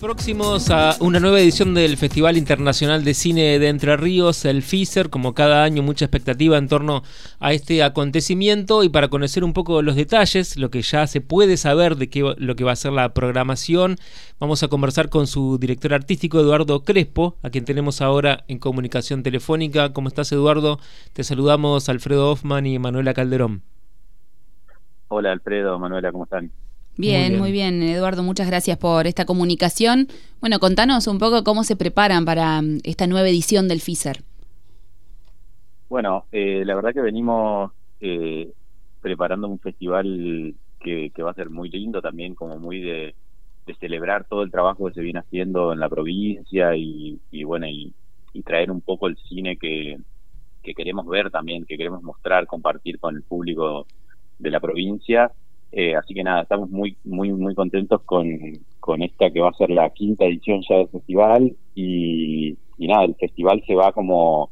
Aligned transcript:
Próximos 0.00 0.68
a 0.70 0.94
una 1.00 1.20
nueva 1.20 1.40
edición 1.40 1.72
del 1.72 1.96
Festival 1.96 2.36
Internacional 2.36 3.02
de 3.02 3.14
Cine 3.14 3.58
de 3.58 3.68
Entre 3.68 3.96
Ríos, 3.96 4.44
el 4.44 4.62
FISER, 4.62 5.08
como 5.08 5.32
cada 5.32 5.64
año 5.64 5.82
mucha 5.82 6.04
expectativa 6.04 6.58
en 6.58 6.68
torno 6.68 7.02
a 7.40 7.54
este 7.54 7.82
acontecimiento 7.82 8.84
y 8.84 8.90
para 8.90 9.08
conocer 9.08 9.42
un 9.42 9.54
poco 9.54 9.80
los 9.80 9.96
detalles, 9.96 10.58
lo 10.58 10.68
que 10.68 10.82
ya 10.82 11.06
se 11.06 11.22
puede 11.22 11.56
saber 11.56 11.96
de 11.96 12.10
qué, 12.10 12.34
lo 12.36 12.56
que 12.56 12.64
va 12.64 12.72
a 12.72 12.76
ser 12.76 12.92
la 12.92 13.14
programación, 13.14 13.96
vamos 14.38 14.62
a 14.62 14.68
conversar 14.68 15.08
con 15.08 15.26
su 15.26 15.56
director 15.56 15.94
artístico 15.94 16.40
Eduardo 16.40 16.84
Crespo, 16.84 17.38
a 17.42 17.48
quien 17.48 17.64
tenemos 17.64 18.02
ahora 18.02 18.44
en 18.48 18.58
comunicación 18.58 19.22
telefónica. 19.22 19.94
¿Cómo 19.94 20.08
estás 20.08 20.30
Eduardo? 20.30 20.78
Te 21.14 21.24
saludamos 21.24 21.88
Alfredo 21.88 22.30
Hoffman 22.30 22.66
y 22.66 22.78
Manuela 22.78 23.14
Calderón. 23.14 23.62
Hola 25.08 25.32
Alfredo, 25.32 25.78
Manuela, 25.78 26.12
¿cómo 26.12 26.24
están? 26.24 26.52
Bien, 26.96 27.38
muy 27.38 27.52
bien. 27.52 27.82
Eduardo, 27.82 28.22
muchas 28.22 28.46
gracias 28.46 28.78
por 28.78 29.06
esta 29.06 29.26
comunicación. 29.26 30.08
Bueno, 30.40 30.58
contanos 30.58 31.06
un 31.06 31.18
poco 31.18 31.44
cómo 31.44 31.62
se 31.62 31.76
preparan 31.76 32.24
para 32.24 32.62
mm, 32.62 32.78
esta 32.84 33.06
nueva 33.06 33.28
edición 33.28 33.68
del 33.68 33.80
FISER. 33.80 34.22
Bueno, 35.88 36.24
eh, 36.32 36.62
la 36.64 36.74
verdad 36.74 36.94
que 36.94 37.02
venimos 37.02 37.70
eh, 38.00 38.50
preparando 39.00 39.46
un 39.46 39.58
festival 39.58 40.54
que, 40.80 41.12
va 41.22 41.32
a 41.32 41.34
ser 41.34 41.50
muy 41.50 41.68
lindo 41.68 42.00
también, 42.00 42.34
como 42.34 42.58
muy 42.58 42.80
de, 42.80 43.14
celebrar 43.80 44.24
todo 44.24 44.42
el 44.42 44.50
trabajo 44.50 44.86
que 44.86 44.94
se 44.94 45.00
viene 45.00 45.18
haciendo 45.18 45.72
en 45.72 45.80
la 45.80 45.88
provincia 45.88 46.76
y, 46.76 47.18
bueno, 47.44 47.66
y, 47.66 47.92
traer 48.44 48.70
un 48.70 48.82
poco 48.82 49.08
el 49.08 49.16
cine 49.16 49.56
que, 49.56 49.96
que 50.62 50.74
queremos 50.74 51.06
ver 51.06 51.30
también, 51.30 51.64
que 51.64 51.76
queremos 51.76 52.02
mostrar, 52.02 52.46
compartir 52.46 52.98
con 53.00 53.16
el 53.16 53.22
público 53.22 53.86
de 54.38 54.50
la 54.50 54.60
provincia 54.60 55.32
eh, 55.72 55.94
así 55.94 56.14
que 56.14 56.22
nada, 56.22 56.42
estamos 56.42 56.70
muy, 56.70 56.96
muy, 57.04 57.32
muy 57.32 57.54
contentos 57.54 58.02
con, 58.02 58.26
con 58.80 59.02
esta 59.02 59.30
que 59.30 59.40
va 59.40 59.50
a 59.50 59.54
ser 59.54 59.70
la 59.70 59.90
quinta 59.90 60.24
edición 60.24 60.62
ya 60.68 60.76
del 60.76 60.88
festival. 60.88 61.56
Y, 61.74 62.56
nada, 62.78 63.04
el 63.04 63.14
festival 63.16 63.62
se 63.66 63.74
va 63.74 63.92
como 63.92 64.50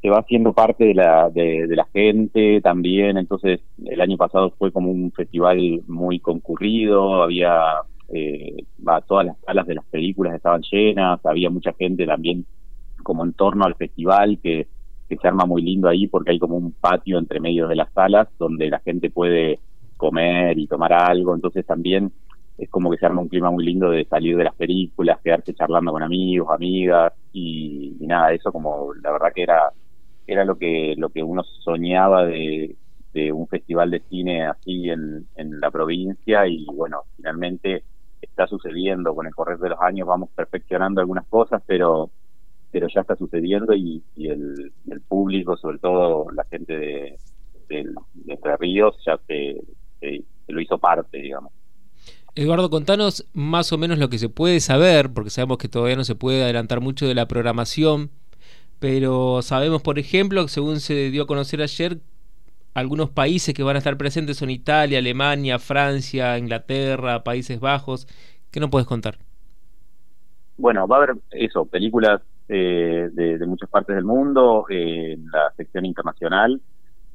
se 0.00 0.10
va 0.10 0.18
haciendo 0.18 0.52
parte 0.52 0.84
de 0.84 0.94
la, 0.94 1.30
de, 1.30 1.68
la 1.68 1.84
gente 1.92 2.60
también, 2.60 3.16
entonces 3.18 3.60
el 3.84 4.00
año 4.00 4.16
pasado 4.16 4.52
fue 4.58 4.72
como 4.72 4.90
un 4.90 5.12
festival 5.12 5.82
muy 5.86 6.18
concurrido, 6.18 7.22
había 7.22 7.82
eh, 8.12 8.64
todas 9.06 9.26
las 9.26 9.36
salas 9.46 9.64
de 9.64 9.76
las 9.76 9.84
películas 9.84 10.34
estaban 10.34 10.62
llenas, 10.62 11.24
había 11.24 11.50
mucha 11.50 11.72
gente 11.74 12.04
también 12.04 12.44
como 13.04 13.24
en 13.24 13.32
torno 13.32 13.64
al 13.64 13.76
festival 13.76 14.40
que, 14.42 14.66
que 15.08 15.16
se 15.18 15.28
arma 15.28 15.46
muy 15.46 15.62
lindo 15.62 15.88
ahí 15.88 16.08
porque 16.08 16.32
hay 16.32 16.40
como 16.40 16.56
un 16.56 16.72
patio 16.72 17.18
entre 17.18 17.38
medio 17.38 17.68
de 17.68 17.76
las 17.76 17.92
salas 17.92 18.26
donde 18.40 18.70
la 18.70 18.80
gente 18.80 19.08
puede 19.08 19.60
comer 20.02 20.58
y 20.58 20.66
tomar 20.66 20.92
algo, 20.92 21.34
entonces 21.34 21.64
también 21.64 22.12
es 22.58 22.68
como 22.68 22.90
que 22.90 22.98
se 22.98 23.06
arma 23.06 23.22
un 23.22 23.28
clima 23.28 23.50
muy 23.50 23.64
lindo 23.64 23.90
de 23.90 24.04
salir 24.04 24.36
de 24.36 24.44
las 24.44 24.54
películas, 24.54 25.20
quedarse 25.22 25.54
charlando 25.54 25.92
con 25.92 26.02
amigos, 26.02 26.48
amigas 26.50 27.12
y, 27.32 27.96
nada, 28.00 28.32
eso 28.32 28.50
como 28.52 28.92
la 28.94 29.12
verdad 29.12 29.32
que 29.34 29.42
era 29.44 29.72
era 30.26 30.44
lo 30.44 30.56
que 30.56 30.94
lo 30.96 31.08
que 31.10 31.22
uno 31.22 31.42
soñaba 31.44 32.24
de, 32.26 32.76
un 33.32 33.46
festival 33.46 33.90
de 33.90 34.00
cine 34.08 34.46
así 34.46 34.88
en, 34.88 35.26
en 35.36 35.60
la 35.60 35.70
provincia 35.70 36.46
y 36.46 36.64
bueno, 36.66 37.02
finalmente 37.16 37.84
está 38.22 38.46
sucediendo. 38.46 39.14
Con 39.14 39.26
el 39.26 39.34
correr 39.34 39.58
de 39.58 39.68
los 39.70 39.80
años, 39.80 40.08
vamos 40.08 40.30
perfeccionando 40.34 41.00
algunas 41.00 41.26
cosas, 41.26 41.62
pero 41.66 42.10
pero 42.72 42.88
ya 42.88 43.02
está 43.02 43.14
sucediendo 43.16 43.74
y, 43.74 44.02
el, 44.16 44.72
público, 45.06 45.56
sobre 45.58 45.78
todo 45.78 46.30
la 46.32 46.44
gente 46.44 46.72
de, 46.78 47.18
de, 47.68 47.84
de 48.14 48.32
Entre 48.32 48.56
Ríos, 48.56 48.96
ya 49.04 49.18
se, 49.26 49.60
lo 50.48 50.60
hizo 50.60 50.78
parte, 50.78 51.18
digamos. 51.18 51.52
Eduardo, 52.34 52.70
contanos 52.70 53.26
más 53.34 53.72
o 53.72 53.78
menos 53.78 53.98
lo 53.98 54.08
que 54.08 54.18
se 54.18 54.30
puede 54.30 54.60
saber, 54.60 55.12
porque 55.12 55.30
sabemos 55.30 55.58
que 55.58 55.68
todavía 55.68 55.96
no 55.96 56.04
se 56.04 56.14
puede 56.14 56.42
adelantar 56.42 56.80
mucho 56.80 57.06
de 57.06 57.14
la 57.14 57.28
programación, 57.28 58.10
pero 58.78 59.42
sabemos, 59.42 59.82
por 59.82 59.98
ejemplo, 59.98 60.42
que 60.42 60.48
según 60.48 60.80
se 60.80 61.10
dio 61.10 61.24
a 61.24 61.26
conocer 61.26 61.60
ayer, 61.60 61.98
algunos 62.74 63.10
países 63.10 63.54
que 63.54 63.62
van 63.62 63.76
a 63.76 63.78
estar 63.78 63.98
presentes 63.98 64.38
son 64.38 64.48
Italia, 64.48 64.98
Alemania, 64.98 65.58
Francia, 65.58 66.38
Inglaterra, 66.38 67.22
Países 67.22 67.60
Bajos. 67.60 68.08
¿Qué 68.50 68.60
nos 68.60 68.70
puedes 68.70 68.86
contar? 68.86 69.18
Bueno, 70.56 70.88
va 70.88 70.96
a 70.96 71.02
haber 71.02 71.16
eso, 71.32 71.66
películas 71.66 72.22
eh, 72.48 73.10
de, 73.12 73.46
muchas 73.46 73.68
partes 73.68 73.94
del 73.94 74.04
mundo, 74.04 74.64
eh, 74.70 75.12
en 75.12 75.26
la 75.30 75.52
sección 75.56 75.84
internacional. 75.84 76.62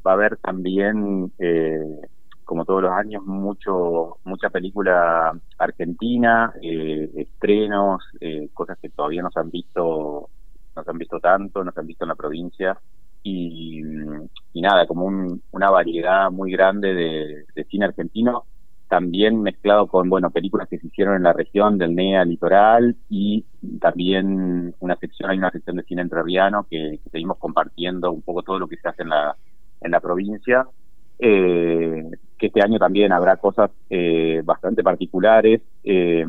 Va 0.05 0.11
a 0.11 0.13
haber 0.13 0.37
también 0.37 1.31
eh, 1.39 2.01
como 2.47 2.63
todos 2.63 2.81
los 2.81 2.91
años, 2.91 3.23
mucho 3.25 4.17
mucha 4.23 4.49
película 4.49 5.37
argentina, 5.57 6.53
eh, 6.61 7.11
estrenos, 7.17 8.01
eh, 8.21 8.49
cosas 8.53 8.77
que 8.81 8.89
todavía 8.89 9.21
no 9.21 9.29
se 9.29 9.39
han 9.41 9.51
visto, 9.51 10.29
no 10.75 10.83
se 10.83 10.89
han 10.89 10.97
visto 10.97 11.19
tanto, 11.19 11.61
no 11.63 11.71
se 11.73 11.79
han 11.81 11.87
visto 11.87 12.05
en 12.05 12.09
la 12.09 12.15
provincia. 12.15 12.79
Y, 13.21 13.81
nada, 14.55 14.87
como 14.87 15.05
una 15.51 15.69
variedad 15.69 16.31
muy 16.31 16.51
grande 16.51 16.93
de, 16.93 17.65
cine 17.65 17.85
argentino, 17.85 18.45
también 18.87 19.41
mezclado 19.41 19.87
con, 19.87 20.09
bueno, 20.09 20.31
películas 20.31 20.69
que 20.69 20.79
se 20.79 20.87
hicieron 20.87 21.15
en 21.17 21.23
la 21.23 21.33
región 21.33 21.77
del 21.77 21.93
NEA 21.93 22.23
Litoral 22.23 22.95
y 23.09 23.45
también 23.81 24.73
una 24.79 24.95
sección, 24.95 25.29
hay 25.29 25.37
una 25.37 25.51
sección 25.51 25.75
de 25.75 25.83
cine 25.83 26.01
entrerriano 26.01 26.65
que, 26.69 26.99
que 27.03 27.09
seguimos 27.09 27.37
compartiendo 27.37 28.11
un 28.11 28.21
poco 28.21 28.43
todo 28.43 28.59
lo 28.59 28.67
que 28.67 28.77
se 28.77 28.87
hace 28.87 29.03
en 29.03 29.09
la, 29.09 29.35
en 29.81 29.91
la 29.91 29.99
provincia 29.99 30.65
eh, 31.19 32.03
que 32.37 32.47
este 32.47 32.61
año 32.61 32.79
también 32.79 33.11
habrá 33.11 33.37
cosas 33.37 33.71
eh, 33.89 34.41
bastante 34.43 34.83
particulares. 34.83 35.61
Eh, 35.83 36.25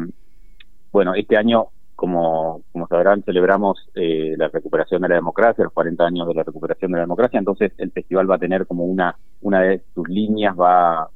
bueno, 0.91 1.15
este 1.15 1.37
año, 1.37 1.67
como, 1.95 2.63
como 2.73 2.87
sabrán, 2.89 3.23
celebramos 3.23 3.89
eh, 3.95 4.35
la 4.37 4.49
recuperación 4.49 5.03
de 5.03 5.09
la 5.09 5.15
democracia, 5.17 5.65
los 5.65 5.73
40 5.73 6.05
años 6.05 6.29
de 6.29 6.35
la 6.35 6.43
recuperación 6.43 6.93
de 6.93 6.97
la 6.97 7.03
democracia, 7.03 7.39
entonces 7.39 7.73
el 7.79 7.91
festival 7.93 8.31
va 8.31 8.37
a 8.37 8.39
tener 8.39 8.67
como 8.67 8.85
una, 8.85 9.17
una 9.43 9.61
de 9.61 9.83
sus 9.95 10.09
líneas, 10.09 10.57
va, 10.59 11.11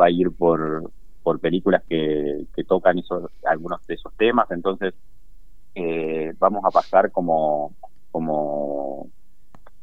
va 0.00 0.06
a 0.06 0.10
ir 0.10 0.30
por, 0.32 0.90
por 1.22 1.38
películas 1.40 1.82
que, 1.88 2.46
que 2.54 2.64
tocan 2.64 2.98
esos, 2.98 3.30
algunos 3.44 3.86
de 3.86 3.94
esos 3.94 4.12
temas, 4.16 4.50
entonces 4.50 4.94
eh, 5.74 6.32
vamos 6.38 6.64
a 6.64 6.70
pasar 6.70 7.10
como, 7.10 7.74
como, 8.10 9.08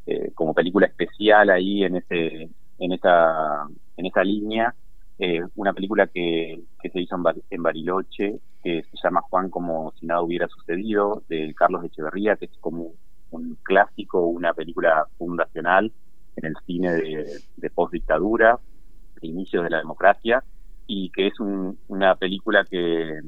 eh, 0.05 0.31
como 0.33 0.53
película 0.53 0.85
especial 0.85 1.49
ahí 1.49 1.83
en 1.83 1.95
ese 1.95 2.49
en 2.79 2.93
esa, 2.93 3.67
en 3.97 4.05
esa 4.05 4.23
línea. 4.23 4.73
Eh, 5.17 5.41
una 5.55 5.73
película 5.73 6.07
que, 6.07 6.61
que 6.81 6.89
se 6.89 7.01
hizo 7.01 7.17
en, 7.49 7.63
Bariloche, 7.63 8.39
que 8.63 8.83
se 8.83 8.97
llama 9.03 9.21
Juan 9.21 9.49
como 9.49 9.93
si 9.99 10.05
nada 10.05 10.21
hubiera 10.21 10.47
sucedido, 10.47 11.23
de 11.27 11.53
Carlos 11.53 11.83
Echeverría, 11.83 12.37
que 12.37 12.45
es 12.45 12.57
como 12.61 12.93
un 13.31 13.57
clásico, 13.63 14.25
una 14.25 14.53
película 14.53 15.05
fundacional 15.17 15.91
en 16.37 16.45
el 16.45 16.55
cine 16.65 16.93
de, 16.93 17.41
de 17.57 17.69
post-dictadura, 17.69 18.59
de 19.21 19.27
inicios 19.27 19.63
de 19.63 19.69
la 19.69 19.79
democracia, 19.79 20.43
y 20.87 21.09
que 21.11 21.27
es 21.27 21.33
una 21.39 22.15
película 22.15 22.65
que, 22.65 23.19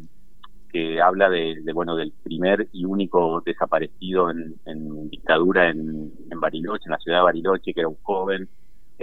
que 0.72 1.02
habla 1.02 1.30
de, 1.30 1.62
bueno 1.74 1.96
del 1.96 2.14
primer 2.24 2.70
y 2.72 2.86
único 2.86 3.42
desaparecido 3.46 4.32
en, 4.32 4.56
en 4.66 5.10
dictadura 5.10 5.70
en, 5.70 6.12
en 6.30 6.40
Bariloche, 6.40 6.86
en 6.86 6.92
la 6.92 7.00
ciudad 7.00 7.20
de 7.20 7.24
Bariloche, 7.26 7.74
que 7.74 7.82
era 7.82 7.90
un 7.90 7.98
joven 8.02 8.50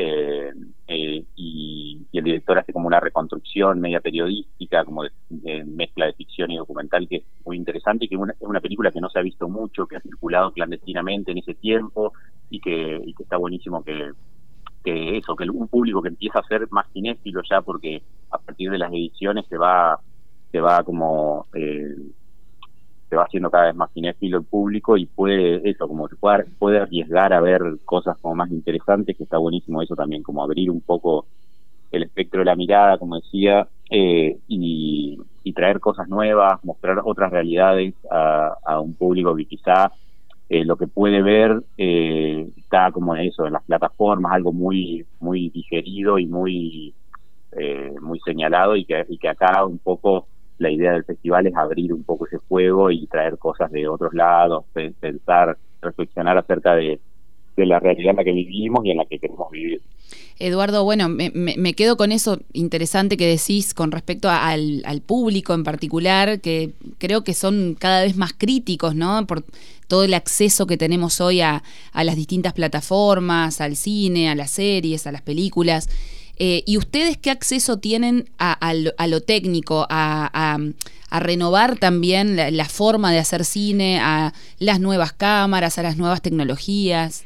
eh, 0.00 0.52
eh, 0.86 1.24
y, 1.34 2.06
el 2.12 2.24
director 2.24 2.56
hace 2.56 2.72
como 2.72 2.86
una 2.86 3.00
reconstrucción 3.00 3.80
media 3.80 4.00
periodística, 4.00 4.84
como 4.84 5.02
de, 5.02 5.64
mezcla 5.64 6.06
de 6.06 6.12
ficción 6.12 6.52
y 6.52 6.56
documental, 6.56 7.08
que 7.08 7.16
es 7.16 7.22
muy 7.44 7.56
interesante 7.56 8.04
y 8.04 8.08
que 8.08 8.14
es 8.14 8.20
una 8.38 8.60
película 8.60 8.92
que 8.92 9.00
no 9.00 9.10
se 9.10 9.18
ha 9.18 9.22
visto 9.22 9.48
mucho, 9.48 9.86
que 9.86 9.96
ha 9.96 10.00
circulado 10.00 10.52
clandestinamente 10.52 11.32
en 11.32 11.38
ese 11.38 11.54
tiempo 11.54 12.12
y 12.48 12.60
que, 12.60 13.00
y 13.04 13.12
que 13.12 13.24
está 13.24 13.38
buenísimo 13.38 13.82
que, 13.82 14.12
eso, 14.84 15.34
que 15.34 15.50
un 15.50 15.66
público 15.66 16.00
que 16.00 16.08
empieza 16.10 16.38
a 16.38 16.46
ser 16.46 16.68
más 16.70 16.86
cinéfilo 16.92 17.42
ya 17.48 17.60
porque 17.60 18.02
a 18.30 18.38
partir 18.38 18.70
de 18.70 18.78
las 18.78 18.92
ediciones 18.92 19.46
se 19.48 19.58
va 19.58 20.00
se 20.50 20.60
va 20.60 20.82
como 20.82 21.46
eh, 21.54 21.94
se 23.08 23.16
va 23.16 23.24
haciendo 23.24 23.50
cada 23.50 23.66
vez 23.66 23.74
más 23.74 23.90
cinéfilo 23.92 24.38
el 24.38 24.44
público 24.44 24.96
y 24.96 25.06
puede 25.06 25.68
eso 25.68 25.88
como 25.88 26.08
puede, 26.08 26.44
puede 26.58 26.78
arriesgar 26.78 27.32
a 27.32 27.40
ver 27.40 27.62
cosas 27.84 28.18
como 28.20 28.34
más 28.34 28.50
interesantes 28.50 29.16
que 29.16 29.24
está 29.24 29.38
buenísimo 29.38 29.82
eso 29.82 29.94
también 29.94 30.22
como 30.22 30.42
abrir 30.42 30.70
un 30.70 30.80
poco 30.80 31.26
el 31.90 32.02
espectro 32.02 32.40
de 32.40 32.44
la 32.44 32.56
mirada 32.56 32.98
como 32.98 33.16
decía 33.16 33.66
eh, 33.90 34.38
y, 34.48 35.18
traer 35.54 35.80
cosas 35.80 36.06
nuevas 36.08 36.62
mostrar 36.62 37.00
otras 37.02 37.32
realidades 37.32 37.94
a, 38.10 38.78
un 38.80 38.94
público 38.94 39.34
que 39.34 39.46
quizá 39.46 39.90
eh, 40.50 40.62
lo 40.64 40.76
que 40.76 40.86
puede 40.86 41.20
ver 41.22 41.62
eh, 41.78 42.46
está 42.58 42.92
como 42.92 43.16
en 43.16 43.22
eso 43.22 43.46
en 43.46 43.54
las 43.54 43.64
plataformas 43.64 44.34
algo 44.34 44.52
muy 44.52 45.04
muy 45.20 45.48
digerido 45.48 46.18
y 46.18 46.26
muy 46.26 46.94
muy 48.00 48.20
señalado 48.20 48.76
y 48.76 48.84
que, 48.84 49.04
y 49.08 49.18
que 49.18 49.28
acá 49.28 49.64
un 49.64 49.78
poco 49.78 50.28
la 50.58 50.70
idea 50.70 50.92
del 50.92 51.04
festival 51.04 51.46
es 51.46 51.56
abrir 51.56 51.92
un 51.92 52.02
poco 52.04 52.26
ese 52.26 52.38
juego 52.48 52.90
y 52.90 53.06
traer 53.06 53.38
cosas 53.38 53.70
de 53.70 53.88
otros 53.88 54.12
lados, 54.12 54.64
pensar, 55.00 55.56
reflexionar 55.80 56.36
acerca 56.38 56.74
de, 56.74 57.00
la 57.56 57.80
realidad 57.80 58.10
en 58.10 58.16
la 58.16 58.24
que 58.24 58.32
vivimos 58.32 58.84
y 58.84 58.92
en 58.92 58.98
la 58.98 59.04
que 59.04 59.18
queremos 59.18 59.50
vivir. 59.50 59.80
Eduardo, 60.38 60.84
bueno, 60.84 61.08
me, 61.08 61.74
quedo 61.74 61.96
con 61.96 62.12
eso 62.12 62.38
interesante 62.52 63.16
que 63.16 63.26
decís 63.26 63.74
con 63.74 63.90
respecto 63.90 64.28
al, 64.30 65.02
público 65.04 65.54
en 65.54 65.64
particular, 65.64 66.40
que 66.40 66.70
creo 66.98 67.24
que 67.24 67.34
son 67.34 67.76
cada 67.76 68.02
vez 68.02 68.16
más 68.16 68.32
críticos, 68.32 68.94
¿no? 68.94 69.26
Por 69.26 69.42
todo 69.88 70.04
el 70.04 70.14
acceso 70.14 70.68
que 70.68 70.76
tenemos 70.76 71.20
hoy 71.20 71.40
a, 71.40 71.64
las 71.92 72.14
distintas 72.14 72.52
plataformas, 72.52 73.60
al 73.60 73.74
cine, 73.74 74.30
a 74.30 74.36
las 74.36 74.52
series, 74.52 75.08
a 75.08 75.12
las 75.12 75.22
películas. 75.22 75.88
Eh, 76.38 76.62
¿Y 76.66 76.78
ustedes 76.78 77.16
qué 77.16 77.30
acceso 77.30 77.78
tienen 77.78 78.26
a, 78.38 78.72
lo, 78.74 79.20
técnico, 79.20 79.86
a, 79.90 80.58
renovar 81.10 81.78
también 81.78 82.36
la, 82.36 82.64
forma 82.66 83.10
de 83.12 83.18
hacer 83.18 83.44
cine, 83.44 83.98
a 84.00 84.32
las 84.58 84.80
nuevas 84.80 85.12
cámaras, 85.12 85.78
a 85.78 85.82
las 85.82 85.96
nuevas 85.96 86.22
tecnologías? 86.22 87.24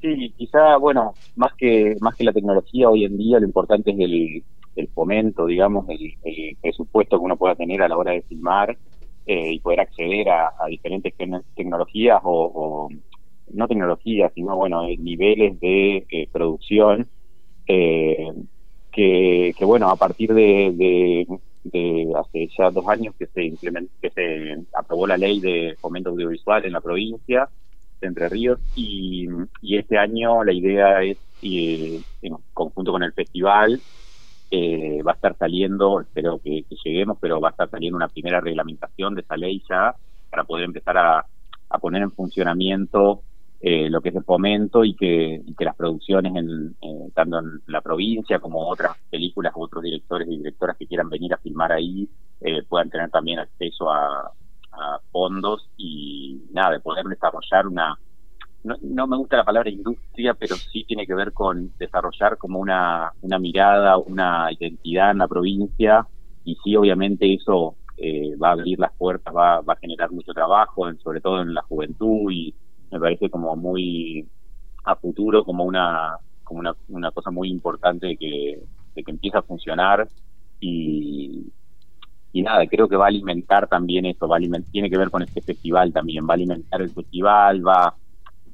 Sí, 0.00 0.32
quizá, 0.36 0.76
bueno, 0.76 1.14
más 1.34 1.54
que 1.54 1.96
más 2.00 2.14
que 2.14 2.24
la 2.24 2.32
tecnología 2.32 2.88
hoy 2.88 3.04
en 3.04 3.18
día, 3.18 3.40
lo 3.40 3.46
importante 3.46 3.90
es 3.90 3.98
el, 3.98 4.44
el 4.78 4.88
fomento, 4.88 5.46
digamos, 5.46 5.86
el, 5.88 6.14
presupuesto 6.60 7.18
que 7.18 7.24
uno 7.24 7.36
pueda 7.36 7.54
tener 7.54 7.82
a 7.82 7.88
la 7.88 7.96
hora 7.96 8.12
de 8.12 8.22
filmar 8.22 8.76
eh, 9.26 9.52
y 9.52 9.58
poder 9.58 9.80
acceder 9.80 10.28
a, 10.28 10.52
diferentes 10.68 11.12
tecnologías 11.54 12.20
o, 12.22 12.88
no 13.52 13.68
tecnologías, 13.68 14.32
sino, 14.34 14.56
bueno, 14.56 14.86
eh, 14.86 14.96
niveles 14.98 15.58
de 15.60 16.06
eh, 16.10 16.28
producción 16.32 17.08
que, 17.66 18.32
que, 18.92 19.64
bueno, 19.64 19.90
a 19.90 19.96
partir 19.96 20.32
de, 20.32 21.26
de, 21.64 22.12
hace 22.16 22.48
ya 22.56 22.70
dos 22.70 22.88
años 22.88 23.14
que 23.18 23.26
se 23.26 23.52
que 24.00 24.10
se 24.10 24.64
aprobó 24.74 25.06
la 25.06 25.18
ley 25.18 25.40
de 25.40 25.76
fomento 25.78 26.10
audiovisual 26.10 26.64
en 26.64 26.72
la 26.72 26.80
provincia, 26.80 27.48
entre 28.00 28.28
Ríos 28.28 28.60
y, 28.74 29.28
este 29.62 29.98
año 29.98 30.44
la 30.44 30.52
idea 30.52 31.02
es, 31.02 31.18
en 31.42 32.36
conjunto 32.52 32.92
con 32.92 33.02
el 33.02 33.12
festival, 33.12 33.80
eh, 34.50 35.02
va 35.06 35.12
a 35.12 35.14
estar 35.14 35.36
saliendo, 35.36 36.00
espero 36.00 36.40
que, 36.42 36.64
lleguemos, 36.84 37.18
pero 37.20 37.40
va 37.40 37.48
a 37.48 37.50
estar 37.50 37.70
saliendo 37.70 37.96
una 37.96 38.08
primera 38.08 38.40
reglamentación 38.40 39.14
de 39.14 39.20
esa 39.20 39.36
ley 39.36 39.62
ya 39.68 39.94
para 40.30 40.44
poder 40.44 40.64
empezar 40.64 40.96
a, 40.96 41.26
poner 41.80 42.02
en 42.02 42.10
funcionamiento 42.10 43.22
eh, 43.60 43.90
lo 43.90 44.00
que 44.00 44.10
es 44.10 44.14
el 44.14 44.24
fomento 44.24 44.84
y 44.84 44.94
que, 44.94 45.42
las 45.58 45.76
producciones, 45.76 46.34
en, 46.36 46.76
eh, 46.80 47.10
tanto 47.14 47.38
en 47.38 47.60
la 47.66 47.80
provincia 47.80 48.38
como 48.38 48.68
otras 48.68 48.96
películas 49.10 49.52
u 49.56 49.62
otros 49.62 49.82
directores 49.82 50.28
y 50.28 50.38
directoras 50.38 50.76
que 50.76 50.86
quieran 50.86 51.08
venir 51.08 51.34
a 51.34 51.38
filmar 51.38 51.72
ahí, 51.72 52.08
puedan 52.68 52.88
tener 52.88 53.10
también 53.10 53.40
acceso 53.40 53.90
a, 53.90 54.32
fondos 55.10 55.68
y 55.76 56.40
nada, 56.52 56.70
de 56.70 56.80
poder 56.80 57.04
desarrollar 57.06 57.66
una, 57.66 57.98
no, 58.64 59.06
me 59.06 59.16
gusta 59.16 59.36
la 59.36 59.44
palabra 59.44 59.70
industria, 59.70 60.34
pero 60.34 60.56
sí 60.56 60.84
tiene 60.84 61.06
que 61.06 61.14
ver 61.14 61.32
con 61.32 61.72
desarrollar 61.78 62.36
como 62.36 62.58
una, 62.58 63.12
una 63.22 63.38
mirada, 63.38 63.96
una 63.96 64.48
identidad 64.52 65.12
en 65.12 65.18
la 65.18 65.28
provincia. 65.28 66.06
Y 66.44 66.56
sí, 66.62 66.76
obviamente 66.76 67.32
eso 67.32 67.76
eh, 67.96 68.34
va 68.36 68.50
a 68.50 68.52
abrir 68.52 68.78
las 68.78 68.92
puertas, 68.92 69.34
va, 69.34 69.60
va 69.60 69.74
a 69.74 69.78
generar 69.78 70.10
mucho 70.10 70.32
trabajo, 70.32 70.92
sobre 71.02 71.20
todo 71.20 71.40
en 71.42 71.54
la 71.54 71.62
juventud 71.62 72.30
y 72.30 72.54
me 72.90 73.00
parece 73.00 73.30
como 73.30 73.54
muy 73.56 74.26
a 74.84 74.96
futuro, 74.96 75.44
como 75.44 75.64
una, 75.64 76.16
como 76.44 76.60
una, 76.60 76.74
una 76.88 77.10
cosa 77.10 77.30
muy 77.30 77.50
importante 77.50 78.16
que, 78.16 78.62
de 78.94 79.04
que 79.04 79.10
empieza 79.10 79.38
a 79.38 79.42
funcionar. 79.42 80.08
Y, 80.60 81.52
y 82.32 82.42
nada, 82.42 82.66
creo 82.66 82.88
que 82.88 82.96
va 82.96 83.06
a 83.06 83.08
alimentar 83.08 83.68
también 83.68 84.06
eso, 84.06 84.28
va 84.28 84.36
a 84.36 84.38
alimentar, 84.38 84.70
tiene 84.70 84.90
que 84.90 84.98
ver 84.98 85.10
con 85.10 85.22
este 85.22 85.40
festival 85.40 85.92
también, 85.92 86.26
va 86.26 86.32
a 86.32 86.34
alimentar 86.34 86.80
el 86.82 86.90
festival, 86.90 87.66
va, 87.66 87.94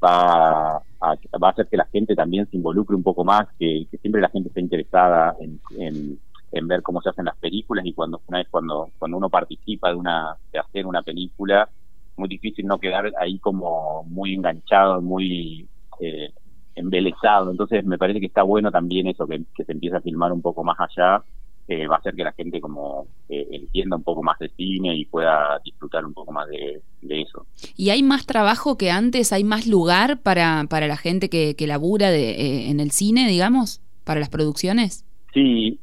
va, 0.02 0.76
a, 0.76 1.14
va 1.42 1.48
a 1.48 1.50
hacer 1.50 1.66
que 1.66 1.76
la 1.76 1.86
gente 1.86 2.14
también 2.14 2.46
se 2.50 2.56
involucre 2.56 2.94
un 2.94 3.02
poco 3.02 3.24
más, 3.24 3.48
que, 3.58 3.86
siempre 4.00 4.20
la 4.20 4.28
gente 4.28 4.48
esté 4.48 4.60
interesada 4.60 5.34
en, 5.40 5.60
en, 5.78 6.68
ver 6.68 6.82
cómo 6.82 7.02
se 7.02 7.08
hacen 7.08 7.24
las 7.24 7.36
películas 7.36 7.84
y 7.84 7.92
cuando 7.92 8.20
una 8.28 8.38
vez 8.38 8.48
cuando, 8.48 8.88
cuando 8.98 9.16
uno 9.16 9.28
participa 9.28 9.88
de 9.88 9.96
una 9.96 10.36
de 10.52 10.60
hacer 10.60 10.86
una 10.86 11.02
película, 11.02 11.68
muy 12.16 12.28
difícil 12.28 12.66
no 12.66 12.78
quedar 12.78 13.12
ahí 13.18 13.38
como 13.38 14.04
muy 14.04 14.34
enganchado, 14.34 15.00
muy 15.02 15.68
eh, 16.00 16.30
embelesado. 16.74 17.50
Entonces 17.50 17.84
me 17.84 17.98
parece 17.98 18.20
que 18.20 18.26
está 18.26 18.42
bueno 18.42 18.70
también 18.70 19.06
eso, 19.06 19.26
que, 19.26 19.42
que 19.54 19.64
se 19.64 19.72
empieza 19.72 19.98
a 19.98 20.02
filmar 20.02 20.32
un 20.32 20.42
poco 20.42 20.64
más 20.64 20.76
allá 20.78 21.22
eh, 21.66 21.86
va 21.86 21.96
a 21.96 21.98
hacer 21.98 22.14
que 22.14 22.24
la 22.24 22.32
gente 22.32 22.60
como 22.60 23.06
eh, 23.26 23.48
entienda 23.52 23.96
un 23.96 24.02
poco 24.02 24.22
más 24.22 24.38
de 24.38 24.50
cine 24.50 24.94
y 24.94 25.06
pueda 25.06 25.58
disfrutar 25.64 26.04
un 26.04 26.12
poco 26.12 26.30
más 26.30 26.46
de, 26.48 26.82
eso. 27.00 27.46
¿Y 27.74 27.88
hay 27.88 28.02
más 28.02 28.26
trabajo 28.26 28.76
que 28.76 28.90
antes? 28.90 29.32
¿Hay 29.32 29.44
más 29.44 29.66
lugar 29.66 30.20
para, 30.20 30.64
para 30.68 30.88
la 30.88 30.98
gente 30.98 31.30
que, 31.30 31.56
que 31.56 31.66
labura 31.66 32.10
de, 32.10 32.32
eh, 32.32 32.70
en 32.70 32.80
el 32.80 32.90
cine, 32.90 33.26
digamos, 33.28 33.80
para 34.04 34.20
las 34.20 34.28
producciones? 34.28 35.06
Sí, 35.32 35.78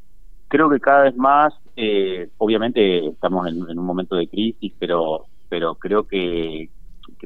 creo 0.49 0.69
que 0.69 0.79
cada 0.79 1.03
vez 1.03 1.15
más, 1.15 1.51
obviamente 2.37 3.07
estamos 3.07 3.47
en, 3.47 3.63
un 3.63 3.85
momento 3.85 4.15
de 4.15 4.27
crisis, 4.27 4.73
pero 4.77 5.25
pero 5.51 5.75
creo 5.75 6.07
que, 6.07 6.69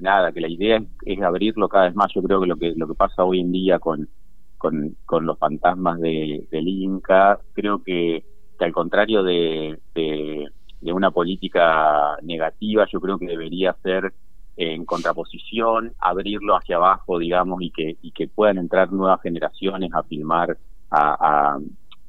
nada, 0.01 0.31
que 0.31 0.42
la 0.42 0.50
idea 0.50 0.81
es, 1.06 1.22
abrirlo 1.22 1.69
cada 1.69 1.86
vez 1.86 1.95
más. 1.95 2.12
Yo 2.12 2.24
creo 2.24 2.42
que 2.42 2.48
lo 2.48 2.57
que 2.57 2.74
lo 2.75 2.88
que 2.88 2.95
pasa 2.95 3.24
hoy 3.24 3.39
en 3.39 3.51
día 3.51 3.77
con, 3.77 4.10
con, 4.57 4.95
los 5.27 5.38
fantasmas 5.38 6.00
de, 6.00 6.48
del 6.50 6.68
Inca, 6.68 7.39
creo 7.54 7.83
que 7.83 8.25
que 8.57 8.66
al 8.66 8.74
contrario 8.74 9.22
de, 9.22 9.77
de, 9.94 10.50
una 10.81 11.12
política 11.12 12.18
negativa, 12.24 12.88
yo 12.92 13.00
creo 13.00 13.19
que 13.19 13.27
debería 13.27 13.75
ser 13.83 14.12
en 14.57 14.86
contraposición, 14.86 15.94
abrirlo 16.00 16.56
hacia 16.56 16.77
abajo, 16.77 17.19
digamos, 17.19 17.62
y 17.62 17.69
que, 17.69 17.98
y 18.01 18.12
que 18.12 18.27
puedan 18.27 18.57
entrar 18.57 18.92
nuevas 18.92 19.22
generaciones 19.22 19.92
a 19.94 20.04
filmar, 20.04 20.57
a, 20.89 21.60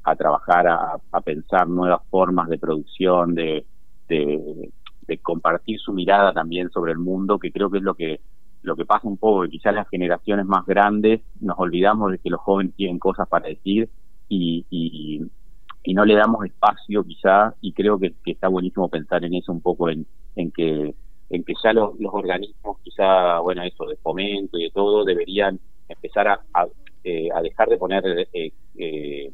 a, 0.05 0.17
trabajar, 0.17 0.67
a, 0.69 0.97
a, 1.11 1.21
pensar 1.21 1.69
nuevas 1.69 2.01
formas 2.09 2.49
de 2.49 2.59
producción, 2.59 3.35
de, 3.35 3.67
de, 4.09 4.71
de, 5.07 5.19
compartir 5.19 5.79
su 5.79 5.93
mirada 5.93 6.33
también 6.33 6.71
sobre 6.71 6.93
el 6.93 6.99
mundo, 6.99 7.39
que 7.39 7.53
creo 7.53 7.71
que 7.71 7.79
es 7.79 7.85
lo 7.85 7.95
que 7.95 8.21
lo 8.63 8.75
que 8.75 8.85
pasa 8.85 9.07
un 9.07 9.17
poco, 9.17 9.43
que 9.43 9.51
quizás 9.51 9.73
las 9.75 9.89
generaciones 9.89 10.45
más 10.45 10.67
grandes 10.67 11.21
nos 11.41 11.57
olvidamos 11.59 12.11
de 12.11 12.19
que 12.19 12.31
los 12.31 12.41
jóvenes 12.41 12.75
tienen 12.75 12.99
cosas 12.99 13.29
para 13.29 13.49
decir 13.49 13.89
y, 14.29 14.67
y, 14.71 15.23
y 15.85 15.95
no 15.95 16.05
le 16.05 16.17
damos 16.17 16.45
espacio 16.45 17.05
quizá 17.05 17.55
y 17.61 17.73
creo 17.73 17.97
que, 17.99 18.13
está 18.25 18.49
buenísimo 18.49 18.89
pensar 18.89 19.25
en 19.25 19.35
eso 19.35 19.53
un 19.53 19.61
poco 19.61 19.89
en, 19.89 20.05
en 20.35 20.51
que 20.51 20.95
en 21.31 21.45
que 21.45 21.55
ya 21.63 21.73
los, 21.73 21.93
organismos 22.07 22.79
quizá 22.83 23.39
bueno 23.39 23.63
eso 23.63 23.87
de 23.87 23.97
fomento 23.97 24.59
y 24.59 24.65
de 24.65 24.71
todo 24.71 25.05
deberían 25.05 25.61
empezar 25.89 26.27
a, 26.27 26.41
a, 26.53 26.67
eh, 27.05 27.29
dejar 27.43 27.69
de 27.69 27.79
poner 27.79 28.29
eh, 28.33 28.53
eh, 28.77 29.33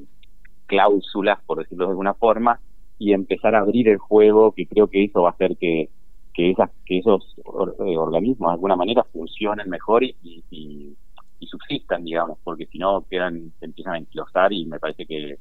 cláusulas 0.67 1.41
por 1.47 1.59
decirlo 1.59 1.87
de 1.87 1.91
alguna 1.93 2.13
forma 2.13 2.61
y 3.03 3.13
empezar 3.13 3.55
a 3.55 3.61
abrir 3.61 3.89
el 3.89 3.99
juego 3.99 4.53
que 4.53 4.67
creo 4.67 4.89
que 4.89 5.05
eso 5.05 5.23
va 5.23 5.31
a 5.31 5.33
hacer 5.33 5.57
que 5.57 5.89
que 6.35 6.51
esas 6.51 6.71
que 6.87 6.99
esos 6.99 7.37
organismos 7.45 8.49
de 8.49 8.55
alguna 8.55 8.77
manera 8.77 9.05
funcionen 9.05 9.69
mejor 9.69 10.03
y, 10.05 10.17
y, 10.51 10.97
subsistan 11.45 12.05
digamos 12.05 12.39
porque 12.45 12.67
si 12.67 12.79
no 12.79 13.05
quedan 13.11 13.53
se 13.59 13.67
empiezan 13.67 13.95
a 13.95 13.99
enclosar 13.99 14.53
y 14.53 14.65
me 14.65 14.79
parece 14.79 15.05
que 15.05 15.37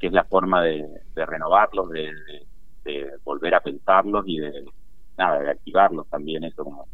que 0.00 0.06
es 0.06 0.12
la 0.12 0.24
forma 0.24 0.62
de, 0.64 0.86
renovarlos, 1.14 1.90
de, 1.90 2.10
volver 3.22 3.54
a 3.54 3.60
pensarlos 3.60 4.24
y 4.26 4.38
de, 4.38 4.64
nada, 5.16 5.40
de 5.40 5.50
activarlos 5.50 6.08
también, 6.08 6.42
eso 6.42 6.64
como... 6.64 6.88